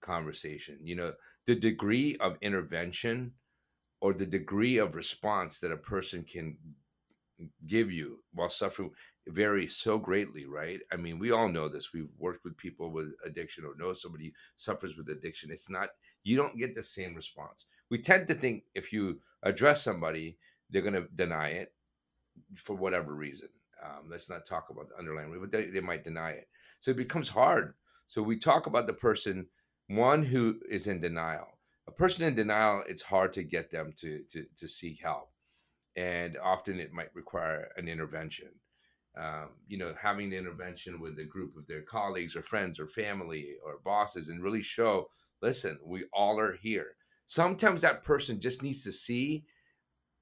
conversation. 0.00 0.78
You 0.82 0.96
know, 0.96 1.12
the 1.46 1.56
degree 1.56 2.16
of 2.18 2.36
intervention 2.42 3.32
or 4.00 4.12
the 4.12 4.26
degree 4.26 4.78
of 4.78 4.94
response 4.94 5.60
that 5.60 5.72
a 5.72 5.76
person 5.76 6.22
can 6.22 6.56
give 7.66 7.90
you 7.90 8.20
while 8.32 8.48
suffering 8.48 8.90
varies 9.28 9.76
so 9.76 9.98
greatly, 9.98 10.46
right? 10.46 10.80
I 10.92 10.96
mean, 10.96 11.18
we 11.18 11.32
all 11.32 11.48
know 11.48 11.68
this. 11.68 11.92
We've 11.92 12.08
worked 12.18 12.44
with 12.44 12.56
people 12.56 12.90
with 12.90 13.12
addiction 13.24 13.64
or 13.64 13.74
know 13.76 13.92
somebody 13.92 14.32
suffers 14.56 14.96
with 14.96 15.08
addiction. 15.08 15.50
It's 15.50 15.68
not, 15.68 15.88
you 16.22 16.36
don't 16.36 16.56
get 16.58 16.74
the 16.74 16.82
same 16.82 17.14
response. 17.14 17.66
We 17.90 17.98
tend 17.98 18.28
to 18.28 18.34
think 18.34 18.64
if 18.74 18.92
you 18.92 19.20
address 19.42 19.82
somebody, 19.82 20.38
they're 20.70 20.82
going 20.82 20.94
to 20.94 21.08
deny 21.14 21.50
it 21.50 21.72
for 22.54 22.76
whatever 22.76 23.14
reason. 23.14 23.48
Um, 23.84 24.08
let's 24.10 24.30
not 24.30 24.46
talk 24.46 24.70
about 24.70 24.88
the 24.88 24.96
underlying, 24.96 25.36
but 25.38 25.52
they, 25.52 25.66
they 25.66 25.80
might 25.80 26.04
deny 26.04 26.30
it. 26.30 26.48
So 26.78 26.92
it 26.92 26.96
becomes 26.96 27.28
hard. 27.28 27.74
So 28.06 28.22
we 28.22 28.38
talk 28.38 28.66
about 28.66 28.86
the 28.86 28.92
person 28.92 29.48
one 29.88 30.24
who 30.24 30.60
is 30.68 30.86
in 30.86 31.00
denial. 31.00 31.58
A 31.86 31.92
person 31.92 32.24
in 32.24 32.34
denial, 32.34 32.82
it's 32.88 33.02
hard 33.02 33.32
to 33.34 33.44
get 33.44 33.70
them 33.70 33.92
to 33.98 34.22
to, 34.30 34.46
to 34.56 34.66
seek 34.66 35.00
help, 35.02 35.30
and 35.96 36.36
often 36.42 36.78
it 36.78 36.92
might 36.92 37.14
require 37.14 37.68
an 37.76 37.88
intervention. 37.88 38.48
Um, 39.18 39.48
you 39.66 39.78
know, 39.78 39.94
having 40.00 40.28
the 40.28 40.36
intervention 40.36 41.00
with 41.00 41.18
a 41.18 41.24
group 41.24 41.56
of 41.56 41.66
their 41.66 41.80
colleagues 41.80 42.36
or 42.36 42.42
friends 42.42 42.78
or 42.78 42.86
family 42.86 43.54
or 43.64 43.78
bosses, 43.82 44.28
and 44.28 44.42
really 44.42 44.62
show, 44.62 45.08
listen, 45.40 45.78
we 45.84 46.04
all 46.12 46.38
are 46.38 46.56
here. 46.60 46.96
Sometimes 47.24 47.80
that 47.82 48.04
person 48.04 48.40
just 48.40 48.62
needs 48.62 48.84
to 48.84 48.92
see 48.92 49.44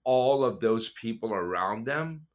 all 0.04 0.44
of 0.44 0.60
those 0.60 0.90
people 0.90 1.32
around 1.32 1.86
them, 1.86 2.26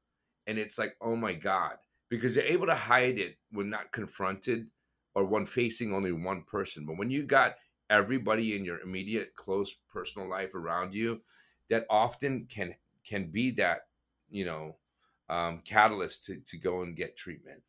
and 0.47 0.59
it's 0.59 0.77
like, 0.77 0.95
oh 1.01 1.15
my 1.15 1.33
god, 1.33 1.75
because 2.09 2.35
they're 2.35 2.43
able 2.43 2.67
to 2.67 2.75
hide 2.75 3.19
it 3.19 3.37
when 3.51 3.69
not 3.69 3.93
confronted 3.93 4.67
or 5.15 5.23
one 5.23 5.45
facing 5.45 5.93
only 5.93 6.11
one 6.11 6.43
person. 6.43 6.85
But 6.85 6.97
when 6.97 7.09
you 7.09 7.23
got 7.23 7.55
everybody 7.89 8.55
in 8.55 8.65
your 8.65 8.81
immediate 8.81 9.33
close 9.35 9.73
personal 9.91 10.29
life 10.29 10.55
around 10.55 10.93
you, 10.93 11.21
that 11.69 11.85
often 11.89 12.47
can 12.49 12.75
can 13.09 13.31
be 13.31 13.51
that, 13.51 13.87
you 14.29 14.45
know, 14.45 14.75
um, 15.29 15.61
catalyst 15.65 16.23
to, 16.25 16.39
to 16.45 16.57
go 16.57 16.83
and 16.83 16.95
get 16.95 17.17
treatment. 17.17 17.61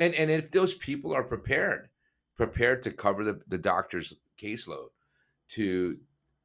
And 0.00 0.14
and 0.14 0.30
if 0.30 0.50
those 0.50 0.74
people 0.74 1.14
are 1.14 1.22
prepared, 1.22 1.88
prepared 2.36 2.82
to 2.82 2.90
cover 2.90 3.24
the, 3.24 3.40
the 3.48 3.58
doctor's 3.58 4.14
caseload, 4.40 4.88
to 5.48 5.98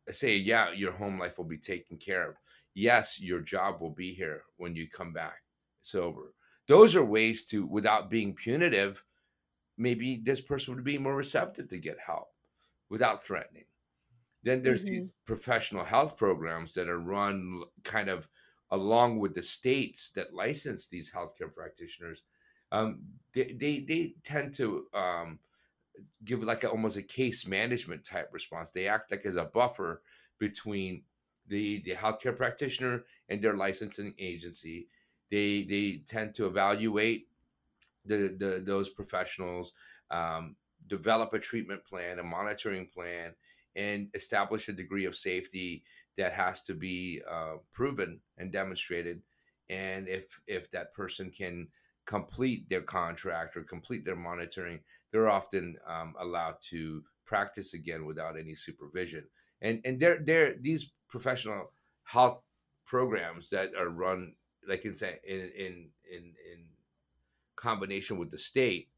say, 0.10 0.36
yeah, 0.38 0.72
your 0.72 0.92
home 0.92 1.20
life 1.20 1.38
will 1.38 1.46
be 1.46 1.58
taken 1.58 1.98
care 1.98 2.30
of. 2.30 2.36
Yes, 2.74 3.20
your 3.20 3.42
job 3.42 3.82
will 3.82 3.92
be 3.92 4.14
here 4.14 4.44
when 4.58 4.76
you 4.76 4.88
come 4.88 5.14
back 5.14 5.44
sober. 5.82 6.34
Those 6.68 6.96
are 6.96 7.04
ways 7.04 7.44
to, 7.46 7.66
without 7.66 8.10
being 8.10 8.34
punitive, 8.34 9.04
maybe 9.78 10.22
this 10.24 10.42
person 10.42 10.74
would 10.74 10.84
be 10.84 10.98
more 10.98 11.16
receptive 11.16 11.68
to 11.70 11.78
get 11.78 11.98
help 12.06 12.30
without 12.90 13.24
threatening. 13.24 13.66
Then 14.44 14.62
there's 14.62 14.86
mm-hmm. 14.86 15.00
these 15.00 15.16
professional 15.26 15.84
health 15.84 16.18
programs 16.18 16.74
that 16.76 16.88
are 16.88 17.00
run 17.00 17.64
kind 17.84 18.10
of 18.10 18.30
along 18.72 19.20
with 19.20 19.34
the 19.34 19.42
states 19.42 20.12
that 20.16 20.34
license 20.34 20.88
these 20.88 21.12
healthcare 21.12 21.54
practitioners. 21.54 22.24
Um, 22.72 23.00
they, 23.34 23.56
they, 23.60 23.80
they 23.80 24.14
tend 24.24 24.54
to 24.56 24.86
um, 24.94 25.40
give 26.24 26.42
like 26.44 26.64
a, 26.64 26.70
almost 26.70 26.98
a 26.98 27.02
case 27.02 27.46
management 27.46 28.04
type 28.04 28.30
response. 28.32 28.72
They 28.72 28.88
act 28.88 29.12
like 29.12 29.26
as 29.26 29.36
a 29.36 29.46
buffer 29.46 30.02
between 30.40 31.04
the, 31.48 31.82
the 31.82 31.96
healthcare 31.96 32.36
practitioner 32.36 33.04
and 33.28 33.42
their 33.42 33.58
licensing 33.58 34.14
agency. 34.18 34.88
They, 35.30 35.64
they 35.64 36.02
tend 36.08 36.34
to 36.36 36.46
evaluate 36.46 37.28
the, 38.06 38.36
the 38.38 38.64
those 38.66 38.90
professionals 38.90 39.74
um, 40.10 40.56
develop 40.88 41.34
a 41.34 41.40
treatment 41.40 41.86
plan, 41.86 42.20
a 42.20 42.24
monitoring 42.24 42.88
plan, 42.88 43.34
and 43.76 44.10
establish 44.14 44.68
a 44.68 44.74
degree 44.74 45.06
of 45.06 45.16
safety 45.16 45.84
that 46.17 46.34
has 46.34 46.62
to 46.63 46.74
be 46.74 47.21
uh, 47.30 47.56
proven 47.71 48.19
and 48.38 48.52
demonstrated. 48.52 49.21
And 49.69 50.08
if 50.08 50.41
if 50.47 50.69
that 50.71 50.93
person 50.93 51.32
can 51.32 51.69
complete 52.06 52.67
their 52.69 52.82
contract 52.82 53.56
or 53.56 53.63
complete 53.63 54.04
their 54.06 54.15
monitoring, 54.15 54.80
they're 55.12 55.30
often 55.30 55.78
um, 55.88 56.13
allowed 56.19 56.56
to 56.69 57.04
practice 57.26 57.74
again 57.74 58.06
without 58.06 58.38
any 58.38 58.56
supervision. 58.56 59.26
And 59.62 59.82
and 59.86 60.00
they're 60.00 60.19
they're 60.24 60.56
these 60.60 60.91
professional 61.08 61.71
health 62.04 62.41
programs 62.86 63.50
that 63.52 63.69
are 63.78 63.89
run 63.89 64.34
like 64.67 64.86
in 64.86 64.95
in 65.26 65.39
in 65.39 65.89
in, 66.12 66.24
in 66.52 66.65
combination 67.56 68.17
with 68.17 68.32
the 68.32 68.38
state, 68.38 68.89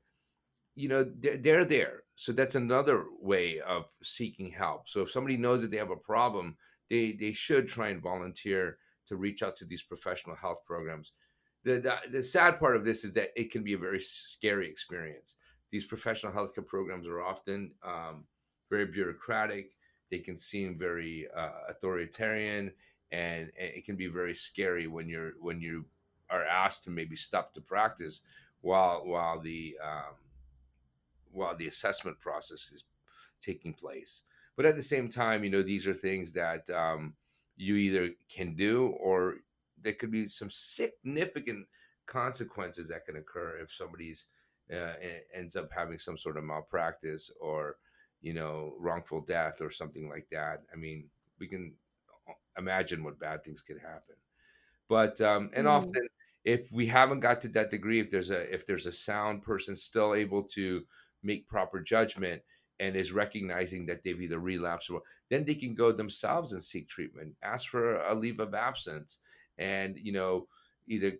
you 0.75 0.87
know, 0.87 1.03
they're, 1.19 1.37
they're 1.37 1.65
there. 1.65 2.03
So 2.15 2.31
that's 2.31 2.55
another 2.55 3.05
way 3.19 3.59
of 3.59 3.85
seeking 4.01 4.51
help. 4.51 4.89
So 4.89 5.01
if 5.01 5.11
somebody 5.11 5.37
knows 5.37 5.61
that 5.61 5.71
they 5.71 5.77
have 5.77 5.91
a 5.91 5.95
problem, 5.95 6.57
they 6.89 7.13
they 7.13 7.31
should 7.31 7.67
try 7.67 7.89
and 7.89 8.01
volunteer 8.01 8.77
to 9.07 9.15
reach 9.15 9.43
out 9.43 9.55
to 9.57 9.65
these 9.65 9.83
professional 9.83 10.35
health 10.35 10.63
programs. 10.65 11.11
The, 11.63 11.79
the, 11.79 11.95
the 12.11 12.23
sad 12.23 12.59
part 12.59 12.75
of 12.75 12.83
this 12.83 13.03
is 13.03 13.13
that 13.13 13.29
it 13.35 13.51
can 13.51 13.63
be 13.63 13.73
a 13.73 13.77
very 13.77 14.01
scary 14.01 14.67
experience. 14.69 15.35
These 15.71 15.85
professional 15.85 16.33
healthcare 16.33 16.65
programs 16.65 17.07
are 17.07 17.21
often 17.21 17.71
um, 17.83 18.25
very 18.69 18.85
bureaucratic. 18.85 19.71
They 20.11 20.19
can 20.19 20.37
seem 20.37 20.77
very 20.77 21.27
uh, 21.35 21.69
authoritarian, 21.69 22.71
and, 23.11 23.51
and, 23.59 23.71
it 23.75 23.85
can 23.85 23.95
be 23.95 24.07
very 24.07 24.35
scary 24.35 24.87
when 24.87 25.07
you're 25.07 25.31
when 25.39 25.61
you 25.61 25.85
are 26.29 26.43
asked 26.43 26.83
to 26.83 26.91
maybe 26.91 27.15
stop 27.15 27.53
to 27.53 27.61
practice 27.61 28.21
while 28.61 29.05
while 29.05 29.39
the 29.39 29.75
um, 29.83 30.15
while 31.31 31.55
the 31.55 31.67
assessment 31.67 32.19
process 32.19 32.69
is 32.71 32.83
taking 33.39 33.73
place. 33.73 34.23
But 34.55 34.65
at 34.65 34.75
the 34.75 34.83
same 34.83 35.09
time, 35.09 35.43
you 35.43 35.49
know, 35.49 35.63
these 35.63 35.87
are 35.87 35.93
things 35.93 36.33
that 36.33 36.69
um, 36.69 37.15
you 37.55 37.75
either 37.75 38.11
can 38.29 38.55
do 38.55 38.87
or 38.99 39.35
there 39.81 39.93
could 39.93 40.11
be 40.11 40.27
some 40.27 40.49
significant 40.49 41.67
consequences 42.05 42.89
that 42.89 43.05
can 43.05 43.15
occur 43.15 43.59
if 43.61 43.71
somebody's 43.71 44.25
uh, 44.71 44.93
ends 45.33 45.55
up 45.55 45.69
having 45.75 45.97
some 45.97 46.17
sort 46.17 46.37
of 46.37 46.43
malpractice 46.43 47.31
or 47.41 47.77
you 48.21 48.33
know 48.33 48.73
wrongful 48.79 49.21
death 49.21 49.61
or 49.61 49.69
something 49.69 50.09
like 50.09 50.27
that. 50.31 50.61
I 50.71 50.77
mean, 50.77 51.09
we 51.39 51.47
can 51.47 51.73
imagine 52.57 53.03
what 53.03 53.19
bad 53.19 53.43
things 53.43 53.61
could 53.61 53.79
happen. 53.79 54.15
But 54.87 55.19
um, 55.21 55.49
and 55.53 55.67
mm. 55.67 55.71
often 55.71 56.07
if 56.45 56.71
we 56.71 56.87
haven't 56.87 57.21
got 57.21 57.41
to 57.41 57.47
that 57.49 57.71
degree, 57.71 57.99
if 57.99 58.09
there's 58.09 58.31
a 58.31 58.53
if 58.53 58.65
there's 58.65 58.85
a 58.85 58.91
sound 58.91 59.43
person 59.43 59.75
still 59.75 60.13
able 60.13 60.43
to 60.43 60.83
make 61.21 61.47
proper 61.47 61.81
judgment 61.81 62.41
and 62.83 62.97
is 62.97 63.13
recognizing 63.13 63.85
that 63.85 64.03
they've 64.03 64.21
either 64.21 64.39
relapsed 64.39 64.89
or 64.89 65.01
then 65.29 65.45
they 65.45 65.55
can 65.55 65.73
go 65.73 65.91
themselves 65.91 66.51
and 66.51 66.61
seek 66.61 66.89
treatment, 66.89 67.33
ask 67.41 67.69
for 67.69 68.01
a 68.01 68.13
leave 68.13 68.39
of 68.39 68.53
absence, 68.53 69.19
and 69.57 69.97
you 69.97 70.11
know 70.11 70.47
either 70.87 71.13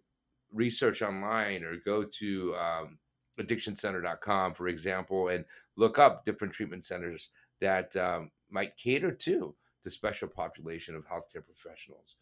research 0.51 1.01
online 1.01 1.63
or 1.63 1.77
go 1.77 2.03
to 2.03 2.53
um, 2.55 2.97
addictioncenter.com, 3.39 4.53
for 4.53 4.67
example, 4.67 5.29
and 5.29 5.45
look 5.77 5.97
up 5.97 6.25
different 6.25 6.53
treatment 6.53 6.83
centers 6.83 7.29
that 7.61 7.95
um, 7.95 8.29
might 8.51 8.75
cater 8.77 9.11
to 9.11 9.55
the 9.83 9.89
special 9.89 10.27
population 10.27 10.95
of 10.95 11.07
healthcare 11.07 11.45
professionals. 11.45 12.17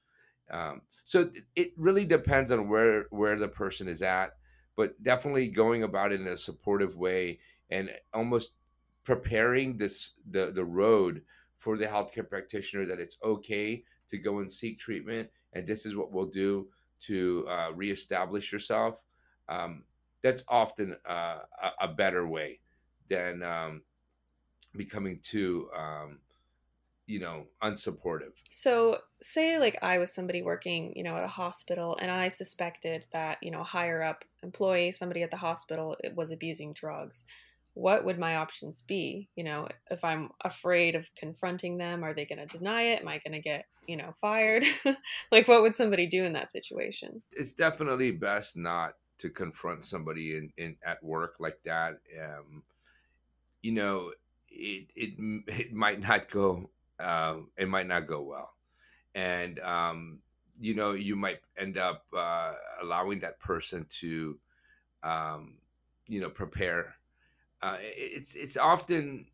Um, 0.51 0.82
so 1.04 1.32
it 1.56 1.71
really 1.77 2.06
depends 2.06 2.51
on 2.51 2.69
where 2.69 3.08
where 3.10 3.38
the 3.39 3.47
person 3.47 3.88
is 3.88 4.04
at, 4.04 4.34
but 4.77 5.01
definitely 5.01 5.47
going 5.47 5.82
about 5.82 6.12
it 6.12 6.21
in 6.21 6.27
a 6.27 6.38
supportive 6.38 6.95
way 6.95 7.39
and 7.71 7.89
almost 8.13 8.54
preparing 9.03 9.77
this 9.77 10.13
the 10.29 10.51
the 10.51 10.65
road 10.65 11.21
for 11.57 11.77
the 11.77 11.85
healthcare 11.85 12.27
practitioner 12.27 12.85
that 12.85 12.99
it's 12.99 13.17
okay 13.23 13.83
to 14.07 14.17
go 14.17 14.39
and 14.39 14.51
seek 14.51 14.79
treatment, 14.79 15.29
and 15.53 15.65
this 15.67 15.85
is 15.85 15.95
what 15.95 16.11
we'll 16.11 16.25
do 16.25 16.67
to 17.01 17.45
uh, 17.49 17.71
reestablish 17.73 18.51
yourself. 18.51 19.01
Um, 19.49 19.83
that's 20.21 20.43
often 20.47 20.95
uh, 21.05 21.39
a, 21.81 21.87
better 21.87 22.27
way 22.27 22.59
than 23.09 23.41
um, 23.41 23.81
becoming 24.75 25.19
too 25.21 25.67
um, 25.75 26.19
you 27.07 27.19
know 27.19 27.45
unsupportive 27.63 28.31
so 28.49 28.97
say 29.21 29.59
like 29.59 29.77
i 29.81 29.97
was 29.97 30.13
somebody 30.13 30.41
working 30.41 30.93
you 30.95 31.03
know 31.03 31.15
at 31.15 31.23
a 31.23 31.27
hospital 31.27 31.97
and 31.99 32.09
i 32.09 32.27
suspected 32.27 33.05
that 33.11 33.37
you 33.41 33.51
know 33.51 33.63
higher 33.63 34.01
up 34.01 34.23
employee 34.43 34.91
somebody 34.91 35.23
at 35.23 35.31
the 35.31 35.37
hospital 35.37 35.97
was 36.15 36.31
abusing 36.31 36.71
drugs 36.73 37.25
what 37.73 38.03
would 38.05 38.19
my 38.19 38.36
options 38.36 38.81
be? 38.81 39.29
You 39.36 39.43
know 39.43 39.67
if 39.89 40.03
i'm 40.03 40.29
afraid 40.43 40.95
of 40.95 41.10
confronting 41.15 41.77
them 41.77 42.03
are 42.03 42.13
they 42.13 42.25
going 42.25 42.45
to 42.45 42.57
deny 42.57 42.84
it? 42.84 43.01
Am 43.01 43.07
i 43.07 43.19
going 43.19 43.34
to 43.34 43.41
get 43.41 43.65
you 43.88 43.97
know 43.97 44.12
fired? 44.12 44.63
Like 45.31 45.47
what 45.47 45.62
would 45.62 45.75
somebody 45.75 46.07
do 46.07 46.23
in 46.23 46.34
that 46.34 46.51
situation? 46.51 47.21
It's 47.31 47.53
definitely 47.53 48.12
best 48.12 48.57
not 48.57 48.95
to 49.19 49.29
confront 49.29 49.86
somebody 49.86 50.36
in, 50.36 50.51
in 50.57 50.75
at 50.86 51.03
work 51.03 51.36
like 51.39 51.62
that 51.63 51.99
um 52.19 52.63
you 53.62 53.71
know 53.71 54.12
it 54.49 54.88
it 54.95 55.13
it 55.47 55.73
might 55.73 56.01
not 56.01 56.29
go 56.29 56.69
uh, 57.01 57.38
it 57.57 57.67
might 57.67 57.88
not 57.88 58.07
go 58.07 58.21
well, 58.21 58.53
and 59.15 59.60
um, 59.60 60.19
you 60.60 60.75
know 60.75 60.91
you 60.91 61.15
might 61.15 61.39
end 61.57 61.77
up 61.77 62.05
uh, 62.15 62.53
allowing 62.81 63.19
that 63.21 63.39
person 63.39 63.86
to, 63.89 64.38
um, 65.03 65.55
you 66.07 66.21
know, 66.21 66.29
prepare. 66.29 66.95
Uh, 67.62 67.78
it's 67.82 68.36
it's 68.36 68.58
often 68.58 69.28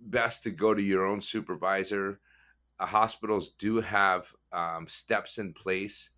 best 0.00 0.42
to 0.44 0.50
go 0.50 0.74
to 0.74 0.82
your 0.82 1.06
own 1.06 1.20
supervisor. 1.20 2.20
Uh, 2.80 2.86
hospitals 2.86 3.50
do 3.50 3.80
have 3.80 4.32
um, 4.52 4.88
steps 4.88 5.38
in 5.38 5.52
place 5.52 6.10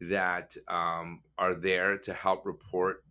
that 0.00 0.56
um, 0.68 1.22
are 1.38 1.54
there 1.54 1.98
to 1.98 2.14
help 2.14 2.46
report, 2.46 3.04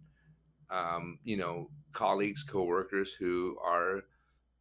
um, 0.69 1.19
you 1.23 1.37
know, 1.37 1.69
colleagues, 1.93 2.43
coworkers 2.43 3.13
who 3.13 3.57
are 3.63 4.03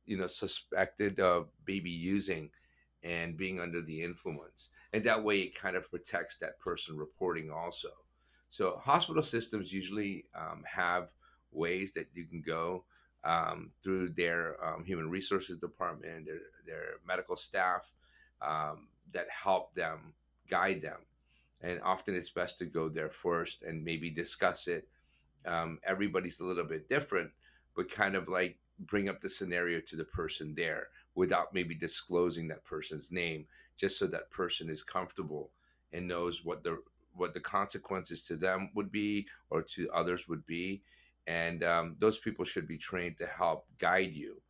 you 0.06 0.16
know 0.16 0.26
suspected 0.26 1.20
of 1.20 1.48
maybe 1.66 1.90
using 1.90 2.50
and 3.02 3.36
being 3.36 3.60
under 3.60 3.80
the 3.82 4.02
influence 4.02 4.70
and 4.92 5.04
that 5.04 5.22
way 5.22 5.40
it 5.40 5.58
kind 5.58 5.76
of 5.76 5.90
protects 5.90 6.36
that 6.38 6.58
person 6.58 6.96
reporting 6.96 7.50
also 7.50 7.88
so 8.48 8.76
hospital 8.76 9.22
systems 9.22 9.72
usually 9.72 10.26
um, 10.34 10.62
have 10.66 11.08
ways 11.52 11.92
that 11.92 12.08
you 12.14 12.24
can 12.26 12.42
go 12.42 12.84
um, 13.24 13.70
through 13.82 14.10
their 14.10 14.62
um, 14.64 14.84
human 14.84 15.08
resources 15.10 15.58
department 15.58 16.26
their, 16.26 16.40
their 16.66 16.84
medical 17.06 17.36
staff 17.36 17.92
um, 18.42 18.88
that 19.12 19.26
help 19.30 19.74
them 19.74 20.12
guide 20.48 20.82
them. 20.82 21.00
And 21.62 21.80
often 21.82 22.14
it's 22.14 22.30
best 22.30 22.58
to 22.58 22.66
go 22.66 22.88
there 22.88 23.08
first 23.08 23.62
and 23.62 23.84
maybe 23.84 24.10
discuss 24.10 24.68
it 24.68 24.86
um, 25.46 25.78
everybody's 25.84 26.40
a 26.40 26.44
little 26.44 26.64
bit 26.64 26.88
different 26.88 27.30
but 27.76 27.90
kind 27.90 28.14
of 28.14 28.28
like 28.28 28.56
bring 28.80 29.08
up 29.08 29.20
the 29.20 29.28
scenario 29.28 29.80
to 29.80 29.96
the 29.96 30.04
person 30.04 30.54
there 30.54 30.88
without 31.14 31.54
maybe 31.54 31.74
disclosing 31.74 32.48
that 32.48 32.64
person's 32.64 33.12
name 33.12 33.46
just 33.76 33.98
so 33.98 34.06
that 34.06 34.30
person 34.30 34.68
is 34.68 34.82
comfortable 34.82 35.50
and 35.92 36.08
knows 36.08 36.44
what 36.44 36.62
the 36.64 36.78
what 37.16 37.34
the 37.34 37.40
consequences 37.40 38.22
to 38.22 38.36
them 38.36 38.70
would 38.74 38.90
be 38.90 39.26
or 39.50 39.62
to 39.62 39.88
others 39.92 40.28
would 40.28 40.44
be 40.46 40.82
and 41.26 41.64
um, 41.64 41.96
those 41.98 42.18
people 42.18 42.44
should 42.44 42.68
be 42.68 42.78
trained 42.78 43.16
to 43.18 43.26
help 43.26 43.66
guide 43.78 44.12
you 44.12 44.40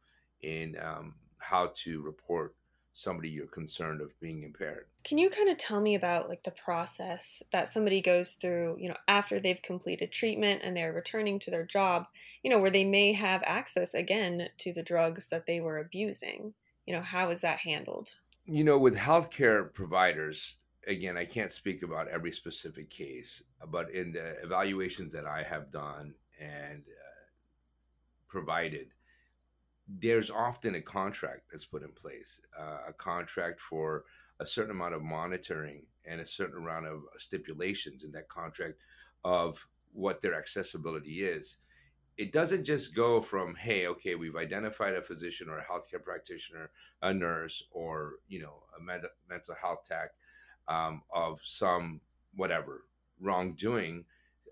in 0.43 0.77
um, 0.83 1.15
how 1.39 1.73
to 1.83 2.03
report 2.03 2.55
somebody 2.95 3.29
you're 3.29 3.47
concerned 3.47 4.01
of 4.01 4.19
being 4.21 4.45
impaired. 4.45 4.87
Can 5.03 5.19
you 5.19 5.29
kind 5.29 5.49
of 5.49 5.59
tell 5.59 5.81
me 5.81 5.97
about 5.97 6.29
like 6.29 6.45
the 6.45 6.53
process 6.53 7.43
that 7.53 7.69
somebody 7.69 8.01
goes 8.01 8.35
through, 8.35 8.77
you 8.79 8.89
know, 8.89 8.97
after 9.09 9.41
they've 9.41 9.61
completed 9.61 10.13
treatment 10.13 10.63
and 10.63 10.77
they're 10.77 10.93
returning 10.93 11.41
to 11.41 11.51
their 11.51 11.67
job, 11.67 12.07
you 12.43 12.51
know, 12.51 12.61
where 12.61 12.71
they 12.71 12.85
may 12.85 13.13
have 13.13 13.43
access 13.45 13.95
again 13.95 14.49
to 14.59 14.73
the 14.73 14.83
drugs 14.83 15.29
that 15.29 15.47
they 15.47 15.61
were 15.61 15.79
abusing? 15.79 16.55
You 16.87 16.95
know, 16.95 17.03
how 17.03 17.31
is 17.31 17.41
that 17.41 17.59
handled? 17.59 18.11
You 18.47 18.63
know, 18.63 18.79
with 18.79 18.97
healthcare 18.97 19.73
providers, 19.73 20.55
again, 20.87 21.17
I 21.17 21.25
can't 21.25 21.51
speak 21.51 21.83
about 21.83 22.09
every 22.09 22.31
specific 22.31 22.91
case, 22.91 23.43
but 23.69 23.91
in 23.91 24.13
the 24.13 24.41
evaluations 24.43 25.13
that 25.15 25.27
I 25.27 25.43
have 25.43 25.73
done 25.73 26.15
and 26.45 26.83
uh, 26.83 27.25
provided, 28.29 28.89
there's 29.89 30.31
often 30.31 30.75
a 30.75 30.81
contract 30.81 31.43
that's 31.51 31.65
put 31.65 31.83
in 31.83 31.93
place, 31.93 32.41
uh, 32.59 32.89
a 32.89 32.93
contract 32.93 33.61
for 33.61 34.05
a 34.41 34.47
certain 34.47 34.71
amount 34.71 34.95
of 34.95 35.03
monitoring 35.03 35.83
and 36.05 36.21
a 36.21 36.27
certain 36.27 36.59
amount 36.59 36.87
of 36.87 37.03
stipulations 37.17 38.05
in 38.05 38.13
that 38.13 38.29
contract 38.29 38.75
of 39.25 39.67
what 39.93 40.21
their 40.21 40.35
accessibility 40.35 41.25
is. 41.25 41.59
It 42.17 42.33
doesn't 42.33 42.65
just 42.65 42.95
go 42.95 43.21
from, 43.21 43.57
hey, 43.57 43.87
okay, 43.89 44.15
we've 44.15 44.37
identified 44.37 44.95
a 44.95 45.03
physician 45.03 45.49
or 45.49 45.59
a 45.59 45.65
healthcare 45.65 46.03
practitioner, 46.03 46.71
a 47.03 47.13
nurse, 47.13 47.63
or 47.71 48.15
you 48.29 48.41
know, 48.41 48.63
a 48.79 48.83
med- 48.83 49.03
mental 49.29 49.55
health 49.61 49.85
tech 49.85 50.11
um, 50.69 51.03
of 51.13 51.41
some 51.43 52.01
whatever 52.35 52.85
wrongdoing 53.21 54.05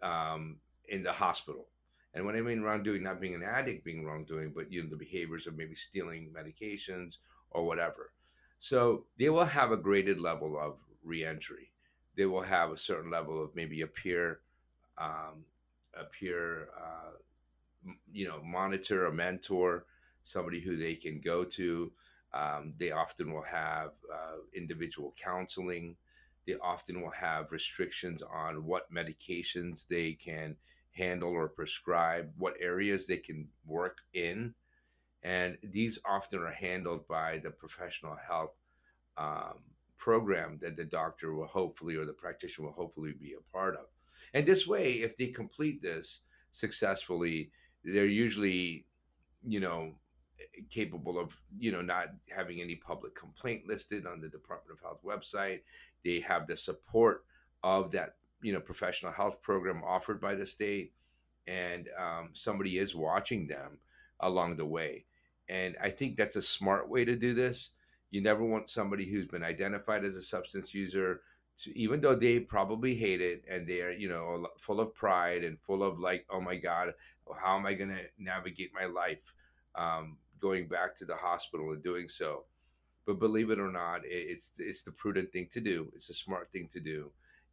um, 0.02 0.58
in 0.88 1.02
the 1.02 1.12
hospital 1.12 1.68
and 2.14 2.26
when 2.26 2.36
I 2.36 2.40
mean 2.42 2.62
wrongdoing, 2.62 3.02
not 3.02 3.20
being 3.20 3.34
an 3.34 3.42
addict 3.42 3.84
being 3.84 4.04
wrongdoing, 4.04 4.52
but 4.54 4.70
you 4.70 4.82
know 4.82 4.90
the 4.90 4.96
behaviors 4.96 5.46
of 5.46 5.56
maybe 5.56 5.74
stealing 5.74 6.32
medications 6.36 7.18
or 7.50 7.64
whatever. 7.64 8.12
So 8.58 9.06
they 9.18 9.30
will 9.30 9.46
have 9.46 9.72
a 9.72 9.76
graded 9.76 10.20
level 10.20 10.58
of 10.58 10.76
reentry. 11.02 11.72
They 12.16 12.26
will 12.26 12.42
have 12.42 12.70
a 12.70 12.78
certain 12.78 13.10
level 13.10 13.42
of 13.42 13.54
maybe 13.56 13.80
a 13.80 13.86
peer, 13.86 14.40
um, 14.98 15.46
a 15.98 16.04
peer, 16.04 16.68
uh, 16.78 17.90
you 18.12 18.28
know, 18.28 18.42
monitor, 18.44 19.06
a 19.06 19.12
mentor, 19.12 19.86
somebody 20.22 20.60
who 20.60 20.76
they 20.76 20.94
can 20.94 21.20
go 21.20 21.44
to. 21.44 21.92
Um, 22.34 22.74
they 22.78 22.92
often 22.92 23.32
will 23.32 23.42
have 23.42 23.92
uh, 24.12 24.36
individual 24.54 25.14
counseling. 25.22 25.96
They 26.46 26.54
often 26.62 27.00
will 27.00 27.10
have 27.10 27.52
restrictions 27.52 28.22
on 28.22 28.66
what 28.66 28.92
medications 28.92 29.86
they 29.86 30.12
can 30.12 30.56
handle 30.92 31.30
or 31.30 31.48
prescribe, 31.48 32.30
what 32.36 32.54
areas 32.60 33.06
they 33.06 33.16
can 33.16 33.48
work 33.66 33.98
in. 34.12 34.54
And 35.22 35.56
these 35.62 35.98
often 36.04 36.40
are 36.40 36.52
handled 36.52 37.06
by 37.08 37.38
the 37.38 37.50
professional 37.50 38.16
health 38.28 38.54
um, 39.16 39.58
program 39.96 40.58
that 40.62 40.76
the 40.76 40.84
doctor 40.84 41.34
will 41.34 41.46
hopefully 41.46 41.96
or 41.96 42.04
the 42.04 42.12
practitioner 42.12 42.66
will 42.66 42.74
hopefully 42.74 43.12
be 43.12 43.34
a 43.34 43.52
part 43.52 43.76
of. 43.76 43.86
And 44.34 44.46
this 44.46 44.66
way, 44.66 44.94
if 44.94 45.16
they 45.16 45.28
complete 45.28 45.82
this 45.82 46.20
successfully, 46.50 47.50
they're 47.84 48.06
usually, 48.06 48.86
you 49.46 49.60
know, 49.60 49.94
capable 50.70 51.18
of 51.18 51.36
you 51.58 51.70
know 51.70 51.82
not 51.82 52.08
having 52.34 52.60
any 52.60 52.74
public 52.76 53.14
complaint 53.14 53.66
listed 53.66 54.06
on 54.06 54.20
the 54.20 54.28
Department 54.28 54.76
of 54.76 54.82
Health 54.82 55.00
website. 55.04 55.60
They 56.04 56.20
have 56.20 56.46
the 56.46 56.56
support 56.56 57.24
of 57.62 57.92
that 57.92 58.16
you 58.42 58.52
know 58.52 58.60
professional 58.60 59.12
health 59.12 59.42
program 59.42 59.82
offered 59.84 60.20
by 60.20 60.34
the 60.34 60.46
state, 60.46 60.92
and 61.46 61.88
um, 61.98 62.30
somebody 62.32 62.78
is 62.78 62.94
watching 62.94 63.46
them 63.46 63.78
along 64.20 64.56
the 64.56 64.66
way. 64.66 65.04
And 65.48 65.76
I 65.82 65.90
think 65.90 66.16
that's 66.16 66.36
a 66.36 66.42
smart 66.42 66.88
way 66.88 67.04
to 67.04 67.16
do 67.16 67.34
this. 67.34 67.70
You 68.10 68.22
never 68.22 68.44
want 68.44 68.68
somebody 68.68 69.10
who's 69.10 69.26
been 69.26 69.42
identified 69.42 70.04
as 70.04 70.16
a 70.16 70.22
substance 70.22 70.72
user 70.74 71.22
to, 71.58 71.78
even 71.78 72.00
though 72.00 72.14
they 72.14 72.40
probably 72.40 72.94
hate 72.94 73.20
it 73.20 73.44
and 73.50 73.66
they're 73.66 73.92
you 73.92 74.08
know 74.08 74.46
full 74.58 74.80
of 74.80 74.94
pride 74.94 75.44
and 75.44 75.60
full 75.60 75.82
of 75.82 75.98
like 75.98 76.24
oh 76.30 76.40
my 76.40 76.56
god 76.56 76.94
how 77.40 77.56
am 77.58 77.66
i 77.66 77.74
going 77.74 77.90
to 77.90 78.02
navigate 78.18 78.72
my 78.74 78.86
life 78.86 79.34
um, 79.74 80.16
going 80.40 80.68
back 80.68 80.94
to 80.96 81.04
the 81.04 81.16
hospital 81.16 81.72
and 81.72 81.82
doing 81.82 82.08
so. 82.08 82.44
But 83.06 83.18
believe 83.18 83.50
it 83.50 83.58
or 83.58 83.70
not, 83.70 84.02
it's 84.04 84.52
it's 84.58 84.82
the 84.82 84.92
prudent 84.92 85.32
thing 85.32 85.48
to 85.52 85.60
do. 85.60 85.90
It's 85.94 86.10
a 86.10 86.14
smart 86.14 86.52
thing 86.52 86.68
to 86.72 86.80
do, 86.80 87.10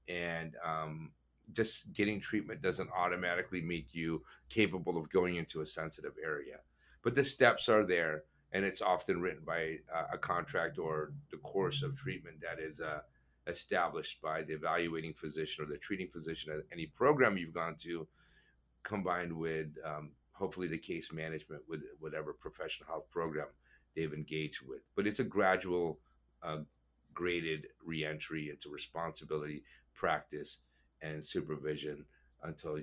and 0.10 0.56
um, 0.66 1.12
just 1.54 1.94
getting 1.94 2.20
treatment 2.20 2.62
doesn't 2.62 2.90
automatically 2.96 3.62
make 3.62 3.94
you 3.94 4.24
capable 4.50 4.98
of 4.98 5.10
going 5.10 5.36
into 5.36 5.62
a 5.62 5.66
sensitive 5.66 6.14
area. 6.24 6.58
But 7.04 7.16
the 7.16 7.24
steps 7.24 7.70
are 7.70 7.86
there, 7.86 8.24
and 8.52 8.66
it's 8.66 8.82
often 8.82 9.22
written 9.22 9.44
by 9.46 9.78
a 10.12 10.18
contract 10.18 10.80
or 10.80 11.14
the 11.32 11.38
course 11.38 11.84
of 11.84 11.96
treatment 11.96 12.38
that 12.42 12.62
is 12.62 12.82
uh, 12.82 13.00
established 13.48 14.22
by 14.22 14.44
the 14.44 14.54
evaluating 14.54 15.14
physician 15.14 15.64
or 15.64 15.68
the 15.68 15.78
treating 15.78 16.08
physician 16.08 16.52
at 16.52 16.66
any 16.74 16.88
program 16.88 17.38
you've 17.38 17.54
gone 17.54 17.76
to, 17.76 18.08
combined 18.84 19.32
with 19.32 19.68
um, 19.86 20.12
hopefully 20.34 20.68
the 20.68 20.78
case 20.78 21.14
management 21.14 21.62
with 21.68 21.82
whatever 22.00 22.34
professional 22.34 22.88
health 22.88 23.10
program 23.12 23.48
they've 23.96 24.14
engaged 24.14 24.62
with. 24.68 24.82
But 24.96 25.06
it's 25.06 25.20
a 25.20 25.24
gradual, 25.24 26.00
uh, 26.42 26.60
graded 27.14 27.68
reentry 27.86 28.50
into 28.50 28.70
responsibility, 28.70 29.64
practice, 30.00 30.60
and 31.02 31.24
supervision 31.24 32.06
until 32.44 32.80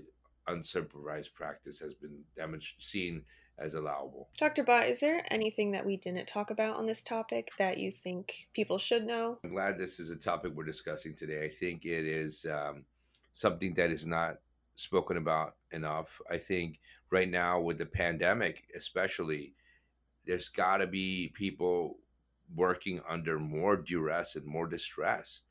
unsupervised 0.48 1.34
practice 1.34 1.80
has 1.80 1.94
been 1.94 2.20
damaged, 2.36 2.74
seen 2.78 3.22
as 3.58 3.74
allowable. 3.74 4.28
Dr. 4.38 4.62
Bott, 4.62 4.86
is 4.86 5.00
there 5.00 5.24
anything 5.30 5.72
that 5.72 5.86
we 5.86 5.96
didn't 5.96 6.26
talk 6.26 6.50
about 6.50 6.76
on 6.76 6.86
this 6.86 7.02
topic 7.02 7.50
that 7.58 7.78
you 7.78 7.90
think 7.90 8.48
people 8.52 8.76
should 8.76 9.06
know? 9.06 9.38
I'm 9.42 9.50
glad 9.50 9.78
this 9.78 9.98
is 9.98 10.10
a 10.10 10.16
topic 10.16 10.52
we're 10.54 10.64
discussing 10.64 11.14
today. 11.14 11.44
I 11.44 11.48
think 11.48 11.86
it 11.86 12.04
is 12.04 12.44
um, 12.44 12.84
something 13.32 13.72
that 13.74 13.90
is 13.90 14.06
not 14.06 14.36
spoken 14.76 15.16
about 15.16 15.56
enough. 15.72 16.20
I 16.30 16.36
think 16.36 16.80
right 17.10 17.28
now 17.28 17.60
with 17.60 17.78
the 17.78 17.86
pandemic, 17.86 18.64
especially, 18.76 19.54
there's 20.26 20.50
got 20.50 20.78
to 20.78 20.86
be 20.86 21.32
people 21.34 21.96
working 22.54 23.00
under 23.08 23.38
more 23.38 23.76
duress 23.76 24.36
and 24.36 24.44
more 24.44 24.66
distress. 24.66 25.42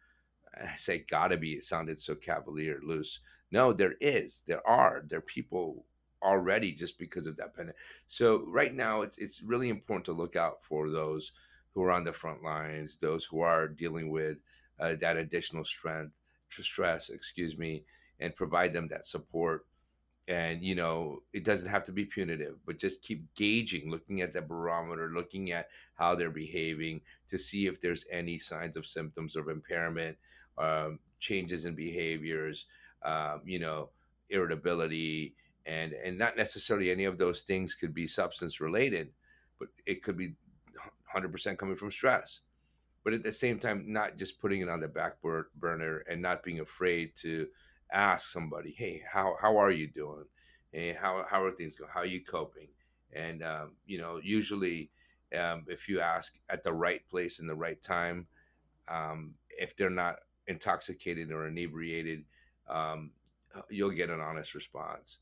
I 0.56 0.76
say 0.76 1.06
gotta 1.10 1.38
be, 1.38 1.54
it 1.54 1.64
sounded 1.64 2.00
so 2.00 2.16
cavalier, 2.16 2.80
loose. 2.84 3.20
No, 3.52 3.74
there 3.74 3.96
is, 4.02 4.44
there 4.48 4.66
are, 4.68 5.04
there 5.08 5.20
are 5.20 5.22
people 5.22 5.86
already 6.22 6.72
just 6.72 6.98
because 6.98 7.26
of 7.26 7.38
that 7.38 7.56
pandemic. 7.56 7.76
So 8.08 8.44
right 8.48 8.74
now, 8.74 9.02
it's 9.02 9.18
it's 9.18 9.42
really 9.42 9.70
important 9.70 10.06
to 10.06 10.14
look 10.14 10.36
out 10.36 10.64
for 10.64 10.90
those 10.90 11.32
who 11.74 11.84
are 11.84 11.92
on 11.92 12.04
the 12.04 12.14
front 12.14 12.44
lines, 12.44 12.98
those 12.98 13.26
who 13.26 13.42
are 13.42 13.68
dealing 13.68 14.10
with 14.10 14.38
uh, 14.80 14.96
that 15.02 15.18
additional 15.18 15.66
strength, 15.66 16.14
stress, 16.50 17.10
excuse 17.10 17.58
me, 17.58 17.84
and 18.20 18.36
provide 18.36 18.74
them 18.74 18.88
that 18.88 19.06
support 19.06 19.66
and 20.28 20.64
you 20.64 20.74
know 20.74 21.22
it 21.34 21.44
doesn't 21.44 21.70
have 21.70 21.84
to 21.84 21.92
be 21.92 22.06
punitive 22.06 22.56
but 22.66 22.78
just 22.78 23.02
keep 23.02 23.24
gauging 23.36 23.92
looking 23.92 24.22
at 24.22 24.34
the 24.34 24.42
barometer 24.42 25.12
looking 25.14 25.52
at 25.52 25.68
how 25.94 26.16
they're 26.16 26.32
behaving 26.32 27.00
to 27.28 27.38
see 27.38 27.68
if 27.68 27.80
there's 27.80 28.06
any 28.12 28.40
signs 28.40 28.76
of 28.76 28.86
symptoms 28.86 29.36
of 29.36 29.50
impairment 29.50 30.18
um, 30.58 31.00
changes 31.20 31.66
in 31.66 31.76
behaviors 31.76 32.66
um, 33.04 33.42
you 33.46 33.60
know 33.60 33.90
irritability 34.30 35.36
and 35.66 35.94
and 35.94 36.18
not 36.18 36.38
necessarily 36.38 36.92
any 36.92 37.06
of 37.06 37.18
those 37.18 37.42
things 37.42 37.74
could 37.74 37.94
be 37.94 38.08
substance 38.08 38.60
related 38.60 39.10
but 39.60 39.70
it 39.86 40.04
could 40.04 40.18
be 40.18 40.34
100% 41.16 41.58
coming 41.58 41.76
from 41.76 41.92
stress 41.92 42.42
but 43.06 43.14
at 43.14 43.24
the 43.24 43.32
same 43.32 43.60
time 43.60 43.86
not 43.88 44.18
just 44.18 44.42
putting 44.42 44.62
it 44.62 44.70
on 44.70 44.80
the 44.80 44.88
back 44.88 45.18
burner 45.56 46.04
and 46.10 46.22
not 46.22 46.44
being 46.44 46.60
afraid 46.60 47.16
to 47.16 47.48
ask 47.92 48.32
somebody, 48.32 48.74
hey, 48.78 49.04
how 49.10 49.36
how 49.40 49.58
are 49.58 49.72
you 49.72 49.88
doing? 49.88 50.26
Hey, 50.72 50.98
how 51.00 51.24
how 51.30 51.44
are 51.44 51.52
things 51.52 51.76
going? 51.76 51.92
How 51.94 52.02
are 52.02 52.08
you 52.08 52.24
coping? 52.24 52.68
And 53.14 53.44
um, 53.44 53.74
you 53.86 54.00
know, 54.00 54.20
usually, 54.22 54.90
um, 55.38 55.66
if 55.68 55.88
you 55.88 56.02
ask 56.02 56.34
at 56.50 56.64
the 56.64 56.74
right 56.74 57.08
place 57.10 57.40
in 57.40 57.46
the 57.46 57.56
right 57.56 57.82
time, 57.82 58.26
um, 58.88 59.36
if 59.50 59.76
they're 59.76 59.90
not 59.92 60.16
intoxicated 60.48 61.32
or 61.32 61.48
inebriated, 61.48 62.24
um, 62.70 63.12
you'll 63.70 63.92
get 63.92 64.10
an 64.10 64.22
honest 64.22 64.54
response. 64.54 65.20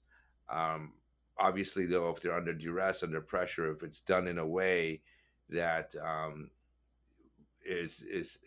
Um, 0.50 0.94
obviously, 1.38 1.86
though, 1.86 2.10
if 2.10 2.22
they're 2.22 2.36
under 2.36 2.54
duress, 2.54 3.04
under 3.04 3.22
pressure, 3.22 3.72
if 3.72 3.84
it's 3.84 4.02
done 4.02 4.28
in 4.28 4.38
a 4.38 4.48
way 4.48 5.02
that 5.50 5.94
um, 6.04 6.50
is 7.66 8.02
is 8.02 8.40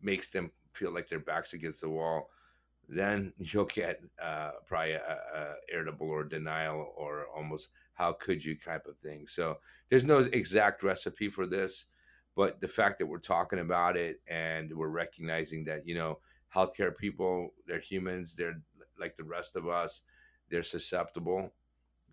makes 0.00 0.30
them 0.30 0.50
feel 0.72 0.92
like 0.92 1.08
their 1.08 1.20
backs 1.20 1.52
against 1.52 1.80
the 1.80 1.88
wall, 1.88 2.30
then 2.88 3.32
you'll 3.38 3.64
get 3.64 4.00
uh, 4.22 4.50
probably 4.66 4.92
a, 4.92 5.18
a 5.34 5.54
irritable 5.72 6.08
or 6.08 6.24
denial 6.24 6.92
or 6.96 7.26
almost 7.34 7.68
how 7.94 8.12
could 8.12 8.44
you 8.44 8.56
type 8.56 8.86
of 8.86 8.96
thing. 8.96 9.26
So 9.26 9.58
there's 9.88 10.04
no 10.04 10.18
exact 10.18 10.82
recipe 10.82 11.28
for 11.28 11.46
this, 11.46 11.86
but 12.34 12.60
the 12.60 12.68
fact 12.68 12.98
that 12.98 13.06
we're 13.06 13.18
talking 13.18 13.58
about 13.58 13.96
it 13.96 14.20
and 14.28 14.72
we're 14.74 14.88
recognizing 14.88 15.64
that 15.64 15.86
you 15.86 15.94
know 15.94 16.18
healthcare 16.54 16.96
people 16.96 17.52
they're 17.66 17.80
humans 17.80 18.34
they're 18.34 18.60
like 18.98 19.16
the 19.16 19.24
rest 19.24 19.56
of 19.56 19.68
us 19.68 20.02
they're 20.50 20.62
susceptible 20.62 21.50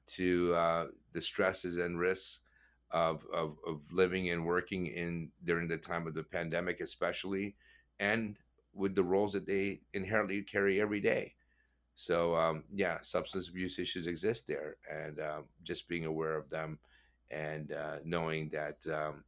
to 0.05 0.53
uh, 0.55 0.85
the 1.13 1.21
stresses 1.21 1.77
and 1.77 1.99
risks 1.99 2.39
of, 2.91 3.23
of, 3.31 3.57
of 3.67 3.81
living 3.91 4.31
and 4.31 4.43
working 4.43 4.87
in 4.87 5.29
during 5.43 5.67
the 5.67 5.77
time 5.77 6.07
of 6.07 6.13
the 6.13 6.23
pandemic 6.23 6.79
especially 6.79 7.55
and 7.99 8.37
with 8.73 8.95
the 8.95 9.03
roles 9.03 9.33
that 9.33 9.45
they 9.45 9.81
inherently 9.93 10.41
carry 10.41 10.81
every 10.81 11.01
day. 11.01 11.33
So 11.95 12.35
um, 12.35 12.63
yeah, 12.73 12.99
substance 13.01 13.49
abuse 13.49 13.77
issues 13.77 14.07
exist 14.07 14.47
there, 14.47 14.77
and 14.89 15.19
um, 15.19 15.43
just 15.63 15.89
being 15.89 16.05
aware 16.05 16.37
of 16.37 16.49
them 16.49 16.79
and 17.29 17.73
uh, 17.73 17.97
knowing 18.05 18.49
that 18.49 18.77
um, 18.87 19.23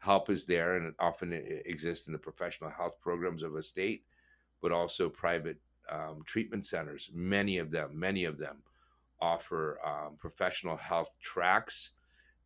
help 0.00 0.28
is 0.30 0.46
there, 0.46 0.76
and 0.76 0.86
it 0.86 0.94
often 0.98 1.32
exists 1.64 2.06
in 2.06 2.12
the 2.12 2.18
professional 2.18 2.70
health 2.70 2.98
programs 3.00 3.42
of 3.42 3.54
a 3.54 3.62
state, 3.62 4.04
but 4.60 4.72
also 4.72 5.08
private 5.08 5.58
um, 5.90 6.22
treatment 6.24 6.66
centers. 6.66 7.10
Many 7.14 7.58
of 7.58 7.70
them, 7.70 7.90
many 7.92 8.24
of 8.24 8.38
them, 8.38 8.58
offer 9.20 9.78
um, 9.84 10.16
professional 10.18 10.76
health 10.76 11.16
tracks 11.20 11.90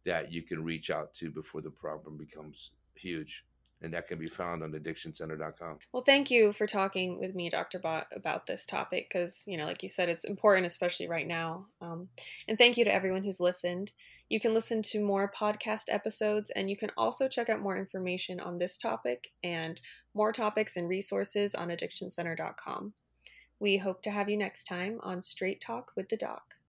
that 0.04 0.32
you 0.32 0.42
can 0.42 0.62
reach 0.64 0.90
out 0.90 1.14
to 1.14 1.30
before 1.30 1.60
the 1.60 1.70
problem 1.70 2.16
becomes 2.16 2.72
huge 2.94 3.44
and 3.82 3.92
that 3.92 4.08
can 4.08 4.18
be 4.18 4.26
found 4.26 4.62
on 4.62 4.72
addictioncenter.com. 4.72 5.78
Well, 5.92 6.02
thank 6.02 6.30
you 6.30 6.52
for 6.52 6.66
talking 6.66 7.18
with 7.18 7.34
me, 7.34 7.50
Dr. 7.50 7.78
Bott, 7.78 8.06
about 8.14 8.46
this 8.46 8.64
topic 8.64 9.08
because, 9.08 9.44
you 9.46 9.56
know, 9.56 9.66
like 9.66 9.82
you 9.82 9.88
said, 9.88 10.08
it's 10.08 10.24
important, 10.24 10.66
especially 10.66 11.08
right 11.08 11.26
now. 11.26 11.66
Um, 11.80 12.08
and 12.48 12.56
thank 12.56 12.76
you 12.76 12.84
to 12.84 12.94
everyone 12.94 13.24
who's 13.24 13.40
listened. 13.40 13.92
You 14.28 14.40
can 14.40 14.54
listen 14.54 14.82
to 14.82 15.04
more 15.04 15.30
podcast 15.30 15.84
episodes, 15.88 16.50
and 16.50 16.70
you 16.70 16.76
can 16.76 16.90
also 16.96 17.28
check 17.28 17.48
out 17.48 17.60
more 17.60 17.76
information 17.76 18.40
on 18.40 18.58
this 18.58 18.78
topic 18.78 19.32
and 19.42 19.80
more 20.14 20.32
topics 20.32 20.76
and 20.76 20.88
resources 20.88 21.54
on 21.54 21.68
addictioncenter.com. 21.68 22.94
We 23.60 23.78
hope 23.78 24.02
to 24.02 24.10
have 24.10 24.28
you 24.28 24.37
next 24.37 24.64
time 24.64 24.98
on 25.02 25.22
Straight 25.22 25.60
Talk 25.60 25.92
with 25.96 26.08
the 26.08 26.16
Doc. 26.16 26.56